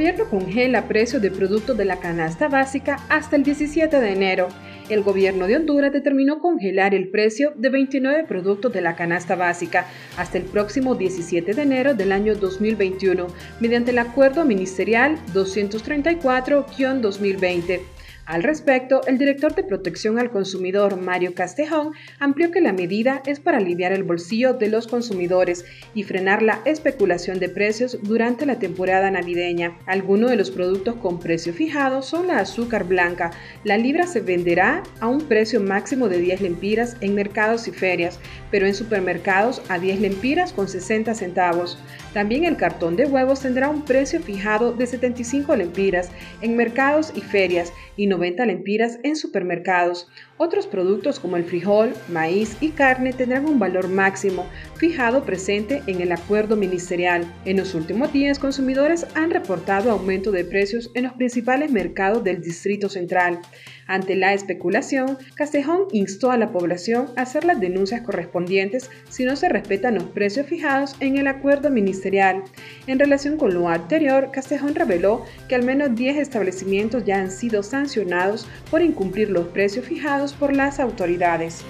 gobierno 0.00 0.30
congela 0.30 0.88
precios 0.88 1.20
de 1.20 1.30
productos 1.30 1.76
de 1.76 1.84
la 1.84 2.00
canasta 2.00 2.48
básica 2.48 3.00
hasta 3.10 3.36
el 3.36 3.42
17 3.42 4.00
de 4.00 4.12
enero. 4.12 4.48
El 4.90 5.02
gobierno 5.04 5.46
de 5.46 5.56
Honduras 5.56 5.92
determinó 5.92 6.40
congelar 6.40 6.94
el 6.94 7.10
precio 7.10 7.52
de 7.54 7.68
29 7.68 8.24
productos 8.24 8.72
de 8.72 8.80
la 8.80 8.96
canasta 8.96 9.36
básica 9.36 9.86
hasta 10.16 10.36
el 10.36 10.42
próximo 10.44 10.96
17 10.96 11.54
de 11.54 11.62
enero 11.62 11.94
del 11.94 12.10
año 12.10 12.34
2021 12.34 13.28
mediante 13.60 13.92
el 13.92 14.00
acuerdo 14.00 14.44
ministerial 14.44 15.16
234-2020. 15.32 17.82
Al 18.30 18.44
respecto, 18.44 19.00
el 19.08 19.18
director 19.18 19.56
de 19.56 19.64
protección 19.64 20.20
al 20.20 20.30
consumidor, 20.30 20.96
Mario 20.96 21.34
Castejón, 21.34 21.94
amplió 22.20 22.52
que 22.52 22.60
la 22.60 22.72
medida 22.72 23.24
es 23.26 23.40
para 23.40 23.58
aliviar 23.58 23.90
el 23.90 24.04
bolsillo 24.04 24.54
de 24.54 24.68
los 24.68 24.86
consumidores 24.86 25.64
y 25.94 26.04
frenar 26.04 26.40
la 26.40 26.60
especulación 26.64 27.40
de 27.40 27.48
precios 27.48 27.98
durante 28.02 28.46
la 28.46 28.60
temporada 28.60 29.10
navideña. 29.10 29.76
Algunos 29.84 30.30
de 30.30 30.36
los 30.36 30.52
productos 30.52 30.94
con 30.94 31.18
precio 31.18 31.52
fijado 31.52 32.02
son 32.02 32.28
la 32.28 32.38
azúcar 32.38 32.84
blanca. 32.84 33.32
La 33.64 33.76
libra 33.76 34.06
se 34.06 34.20
venderá 34.20 34.84
a 35.00 35.08
un 35.08 35.22
precio 35.22 35.60
máximo 35.60 36.08
de 36.08 36.18
10 36.18 36.40
lempiras 36.40 36.96
en 37.00 37.16
mercados 37.16 37.66
y 37.66 37.72
ferias, 37.72 38.20
pero 38.52 38.64
en 38.64 38.76
supermercados 38.76 39.60
a 39.68 39.80
10 39.80 40.00
lempiras 40.00 40.52
con 40.52 40.68
60 40.68 41.16
centavos. 41.16 41.78
También 42.12 42.44
el 42.44 42.56
cartón 42.56 42.96
de 42.96 43.06
huevos 43.06 43.40
tendrá 43.40 43.68
un 43.68 43.84
precio 43.84 44.20
fijado 44.20 44.72
de 44.72 44.86
75 44.86 45.54
lempiras 45.54 46.10
en 46.40 46.56
mercados 46.56 47.12
y 47.14 47.20
ferias 47.20 47.72
y 47.96 48.08
90 48.08 48.46
lempiras 48.46 48.98
en 49.04 49.14
supermercados. 49.14 50.08
Otros 50.42 50.66
productos 50.66 51.20
como 51.20 51.36
el 51.36 51.44
frijol, 51.44 51.92
maíz 52.08 52.56
y 52.62 52.70
carne 52.70 53.12
tendrán 53.12 53.44
un 53.44 53.58
valor 53.58 53.88
máximo 53.88 54.46
fijado 54.74 55.22
presente 55.22 55.82
en 55.86 56.00
el 56.00 56.12
acuerdo 56.12 56.56
ministerial. 56.56 57.30
En 57.44 57.58
los 57.58 57.74
últimos 57.74 58.10
días, 58.10 58.38
consumidores 58.38 59.06
han 59.14 59.30
reportado 59.30 59.90
aumento 59.90 60.30
de 60.30 60.46
precios 60.46 60.90
en 60.94 61.02
los 61.02 61.12
principales 61.12 61.70
mercados 61.70 62.24
del 62.24 62.40
Distrito 62.40 62.88
Central. 62.88 63.40
Ante 63.86 64.16
la 64.16 64.32
especulación, 64.32 65.18
Castejón 65.34 65.88
instó 65.92 66.30
a 66.30 66.38
la 66.38 66.52
población 66.52 67.08
a 67.16 67.22
hacer 67.22 67.44
las 67.44 67.60
denuncias 67.60 68.00
correspondientes 68.00 68.88
si 69.10 69.24
no 69.24 69.36
se 69.36 69.50
respetan 69.50 69.96
los 69.96 70.04
precios 70.04 70.46
fijados 70.46 70.96
en 71.00 71.18
el 71.18 71.26
acuerdo 71.26 71.68
ministerial. 71.68 72.44
En 72.86 72.98
relación 72.98 73.36
con 73.36 73.52
lo 73.52 73.68
anterior, 73.68 74.30
Castejón 74.32 74.74
reveló 74.74 75.26
que 75.48 75.56
al 75.56 75.64
menos 75.64 75.94
10 75.96 76.16
establecimientos 76.16 77.04
ya 77.04 77.18
han 77.18 77.30
sido 77.30 77.62
sancionados 77.62 78.46
por 78.70 78.80
incumplir 78.80 79.28
los 79.28 79.48
precios 79.48 79.84
fijados 79.84 80.29
por 80.32 80.54
las 80.54 80.80
autoridades. 80.80 81.64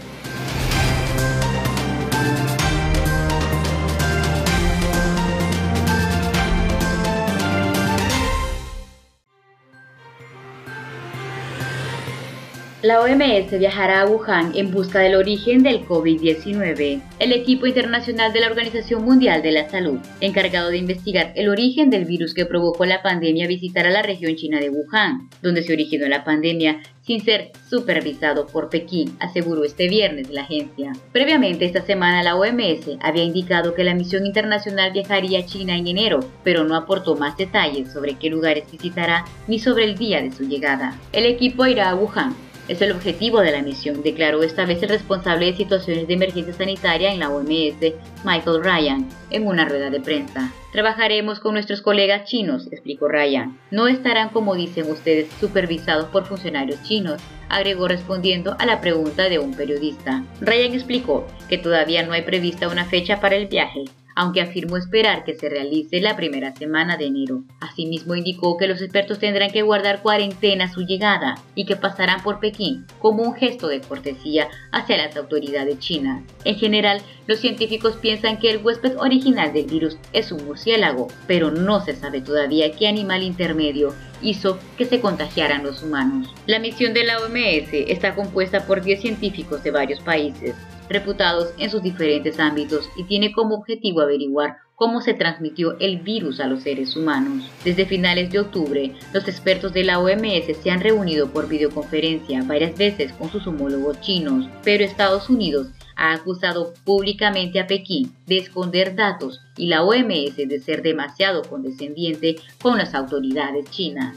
La 12.82 13.02
OMS 13.02 13.58
viajará 13.58 14.00
a 14.00 14.06
Wuhan 14.06 14.52
en 14.54 14.70
busca 14.70 15.00
del 15.00 15.14
origen 15.14 15.62
del 15.62 15.84
COVID-19. 15.86 17.02
El 17.18 17.32
equipo 17.32 17.66
internacional 17.66 18.32
de 18.32 18.40
la 18.40 18.46
Organización 18.46 19.04
Mundial 19.04 19.42
de 19.42 19.52
la 19.52 19.68
Salud, 19.68 19.98
encargado 20.22 20.70
de 20.70 20.78
investigar 20.78 21.34
el 21.36 21.50
origen 21.50 21.90
del 21.90 22.06
virus 22.06 22.32
que 22.32 22.46
provocó 22.46 22.86
la 22.86 23.02
pandemia, 23.02 23.46
visitará 23.46 23.90
la 23.90 24.00
región 24.00 24.34
china 24.34 24.60
de 24.60 24.70
Wuhan, 24.70 25.28
donde 25.42 25.62
se 25.62 25.74
originó 25.74 26.08
la 26.08 26.24
pandemia, 26.24 26.80
sin 27.02 27.22
ser 27.22 27.52
supervisado 27.68 28.46
por 28.46 28.70
Pekín, 28.70 29.14
aseguró 29.20 29.64
este 29.64 29.86
viernes 29.86 30.30
la 30.30 30.42
agencia. 30.42 30.94
Previamente 31.12 31.66
esta 31.66 31.82
semana 31.82 32.22
la 32.22 32.36
OMS 32.36 32.96
había 33.02 33.24
indicado 33.24 33.74
que 33.74 33.84
la 33.84 33.94
misión 33.94 34.24
internacional 34.24 34.92
viajaría 34.92 35.40
a 35.40 35.44
China 35.44 35.76
en 35.76 35.86
enero, 35.86 36.20
pero 36.44 36.64
no 36.64 36.76
aportó 36.76 37.14
más 37.14 37.36
detalles 37.36 37.92
sobre 37.92 38.14
qué 38.14 38.30
lugares 38.30 38.64
visitará 38.72 39.26
ni 39.48 39.58
sobre 39.58 39.84
el 39.84 39.98
día 39.98 40.22
de 40.22 40.32
su 40.32 40.44
llegada. 40.44 40.98
El 41.12 41.26
equipo 41.26 41.66
irá 41.66 41.90
a 41.90 41.94
Wuhan 41.94 42.34
es 42.70 42.80
el 42.82 42.92
objetivo 42.92 43.40
de 43.40 43.50
la 43.50 43.62
misión, 43.62 44.00
declaró 44.00 44.44
esta 44.44 44.64
vez 44.64 44.80
el 44.84 44.90
responsable 44.90 45.46
de 45.46 45.56
situaciones 45.56 46.06
de 46.06 46.14
emergencia 46.14 46.54
sanitaria 46.54 47.12
en 47.12 47.18
la 47.18 47.28
OMS, 47.28 47.94
Michael 48.24 48.62
Ryan, 48.62 49.08
en 49.30 49.46
una 49.48 49.64
rueda 49.64 49.90
de 49.90 50.00
prensa. 50.00 50.52
Trabajaremos 50.72 51.40
con 51.40 51.54
nuestros 51.54 51.82
colegas 51.82 52.28
chinos, 52.28 52.68
explicó 52.70 53.08
Ryan. 53.08 53.58
No 53.72 53.88
estarán, 53.88 54.28
como 54.28 54.54
dicen 54.54 54.88
ustedes, 54.88 55.28
supervisados 55.40 56.06
por 56.10 56.26
funcionarios 56.26 56.80
chinos, 56.84 57.20
agregó 57.48 57.88
respondiendo 57.88 58.54
a 58.60 58.66
la 58.66 58.80
pregunta 58.80 59.28
de 59.28 59.40
un 59.40 59.52
periodista. 59.52 60.22
Ryan 60.40 60.72
explicó 60.72 61.26
que 61.48 61.58
todavía 61.58 62.06
no 62.06 62.12
hay 62.12 62.22
prevista 62.22 62.68
una 62.68 62.84
fecha 62.84 63.18
para 63.18 63.34
el 63.34 63.48
viaje, 63.48 63.82
aunque 64.14 64.40
afirmó 64.40 64.76
esperar 64.76 65.24
que 65.24 65.34
se 65.34 65.48
realice 65.48 66.00
la 66.00 66.16
primera 66.16 66.54
semana 66.54 66.96
de 66.96 67.06
enero. 67.06 67.42
Asimismo 67.60 68.14
indicó 68.14 68.56
que 68.56 68.66
los 68.66 68.82
expertos 68.82 69.18
tendrán 69.18 69.50
que 69.50 69.62
guardar 69.62 70.02
cuarentena 70.02 70.64
a 70.64 70.72
su 70.72 70.82
llegada 70.82 71.36
y 71.54 71.66
que 71.66 71.76
pasarán 71.76 72.22
por 72.22 72.40
Pekín 72.40 72.86
como 72.98 73.22
un 73.22 73.34
gesto 73.34 73.68
de 73.68 73.80
cortesía 73.80 74.48
hacia 74.72 74.96
las 74.96 75.16
autoridades 75.16 75.78
chinas. 75.78 76.22
En 76.44 76.56
general, 76.56 77.02
los 77.26 77.40
científicos 77.40 77.96
piensan 77.96 78.38
que 78.38 78.50
el 78.50 78.64
huésped 78.64 78.96
original 78.98 79.52
del 79.52 79.66
virus 79.66 79.96
es 80.12 80.32
un 80.32 80.44
murciélago, 80.44 81.08
pero 81.26 81.50
no 81.50 81.84
se 81.84 81.94
sabe 81.94 82.20
todavía 82.20 82.72
qué 82.72 82.88
animal 82.88 83.22
intermedio 83.22 83.94
hizo 84.22 84.58
que 84.76 84.84
se 84.84 85.00
contagiaran 85.00 85.62
los 85.62 85.82
humanos. 85.82 86.32
La 86.46 86.58
misión 86.58 86.92
de 86.92 87.04
la 87.04 87.18
OMS 87.18 87.68
está 87.72 88.14
compuesta 88.14 88.66
por 88.66 88.82
10 88.82 89.00
científicos 89.00 89.62
de 89.62 89.70
varios 89.70 90.00
países, 90.00 90.54
reputados 90.90 91.54
en 91.56 91.70
sus 91.70 91.82
diferentes 91.82 92.38
ámbitos 92.38 92.90
y 92.96 93.04
tiene 93.04 93.32
como 93.32 93.54
objetivo 93.54 94.02
averiguar 94.02 94.58
cómo 94.74 95.00
se 95.00 95.14
transmitió 95.14 95.78
el 95.78 96.00
virus 96.00 96.40
a 96.40 96.46
los 96.46 96.62
seres 96.62 96.96
humanos. 96.96 97.44
Desde 97.64 97.86
finales 97.86 98.30
de 98.30 98.40
octubre, 98.40 98.94
los 99.12 99.28
expertos 99.28 99.72
de 99.72 99.84
la 99.84 99.98
OMS 99.98 100.56
se 100.62 100.70
han 100.70 100.80
reunido 100.80 101.30
por 101.30 101.48
videoconferencia 101.48 102.42
varias 102.44 102.76
veces 102.76 103.12
con 103.12 103.30
sus 103.30 103.46
homólogos 103.46 104.00
chinos, 104.00 104.48
pero 104.64 104.82
Estados 104.82 105.28
Unidos 105.28 105.68
ha 105.96 106.14
acusado 106.14 106.72
públicamente 106.84 107.60
a 107.60 107.66
Pekín 107.66 108.12
de 108.26 108.38
esconder 108.38 108.96
datos 108.96 109.40
y 109.58 109.66
la 109.66 109.82
OMS 109.82 110.36
de 110.36 110.60
ser 110.60 110.82
demasiado 110.82 111.42
condescendiente 111.42 112.36
con 112.62 112.78
las 112.78 112.94
autoridades 112.94 113.70
chinas. 113.70 114.16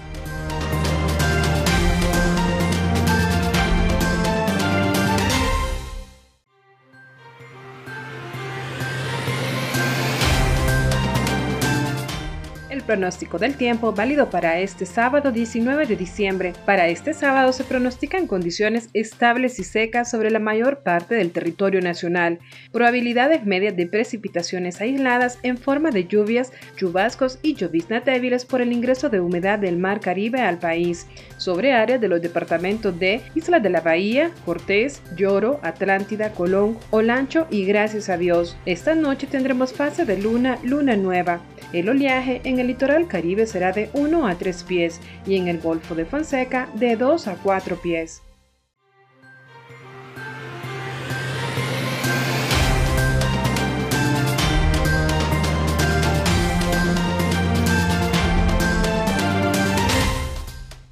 Pronóstico 12.91 13.39
del 13.39 13.55
tiempo 13.55 13.93
válido 13.93 14.29
para 14.29 14.59
este 14.59 14.85
sábado 14.85 15.31
19 15.31 15.85
de 15.85 15.95
diciembre. 15.95 16.51
Para 16.65 16.89
este 16.89 17.13
sábado 17.13 17.53
se 17.53 17.63
pronostican 17.63 18.27
condiciones 18.27 18.89
estables 18.93 19.59
y 19.59 19.63
secas 19.63 20.11
sobre 20.11 20.29
la 20.29 20.39
mayor 20.39 20.79
parte 20.79 21.15
del 21.15 21.31
territorio 21.31 21.79
nacional, 21.79 22.39
probabilidades 22.73 23.45
medias 23.45 23.77
de 23.77 23.87
precipitaciones 23.87 24.81
aisladas 24.81 25.39
en 25.41 25.57
forma 25.57 25.89
de 25.89 26.05
lluvias, 26.05 26.51
chubascos 26.75 27.39
y 27.41 27.53
lloviznas 27.53 28.03
débiles 28.03 28.43
por 28.43 28.59
el 28.59 28.73
ingreso 28.73 29.07
de 29.07 29.21
humedad 29.21 29.57
del 29.57 29.77
mar 29.77 30.01
Caribe 30.01 30.41
al 30.41 30.59
país, 30.59 31.07
sobre 31.37 31.71
áreas 31.71 32.01
de 32.01 32.09
los 32.09 32.21
departamentos 32.21 32.99
de 32.99 33.21
Isla 33.35 33.61
de 33.61 33.69
la 33.69 33.79
Bahía, 33.79 34.31
Cortés, 34.43 35.01
Lloro, 35.15 35.61
Atlántida, 35.63 36.33
Colón, 36.33 36.77
Olancho 36.89 37.47
y 37.49 37.63
Gracias 37.63 38.09
a 38.09 38.17
Dios. 38.17 38.57
Esta 38.65 38.95
noche 38.95 39.27
tendremos 39.27 39.71
fase 39.71 40.03
de 40.03 40.17
luna, 40.17 40.59
luna 40.61 40.97
nueva. 40.97 41.39
El 41.71 41.87
oleaje 41.87 42.41
en 42.43 42.59
el 42.59 42.69
litoral 42.81 43.07
caribe 43.07 43.45
será 43.45 43.71
de 43.71 43.91
1 43.93 44.27
a 44.27 44.35
3 44.39 44.63
pies 44.63 44.99
y 45.27 45.35
en 45.35 45.47
el 45.47 45.59
Golfo 45.59 45.93
de 45.93 46.03
Fonseca 46.03 46.67
de 46.73 46.95
2 46.95 47.27
a 47.27 47.35
4 47.35 47.79
pies. 47.79 48.23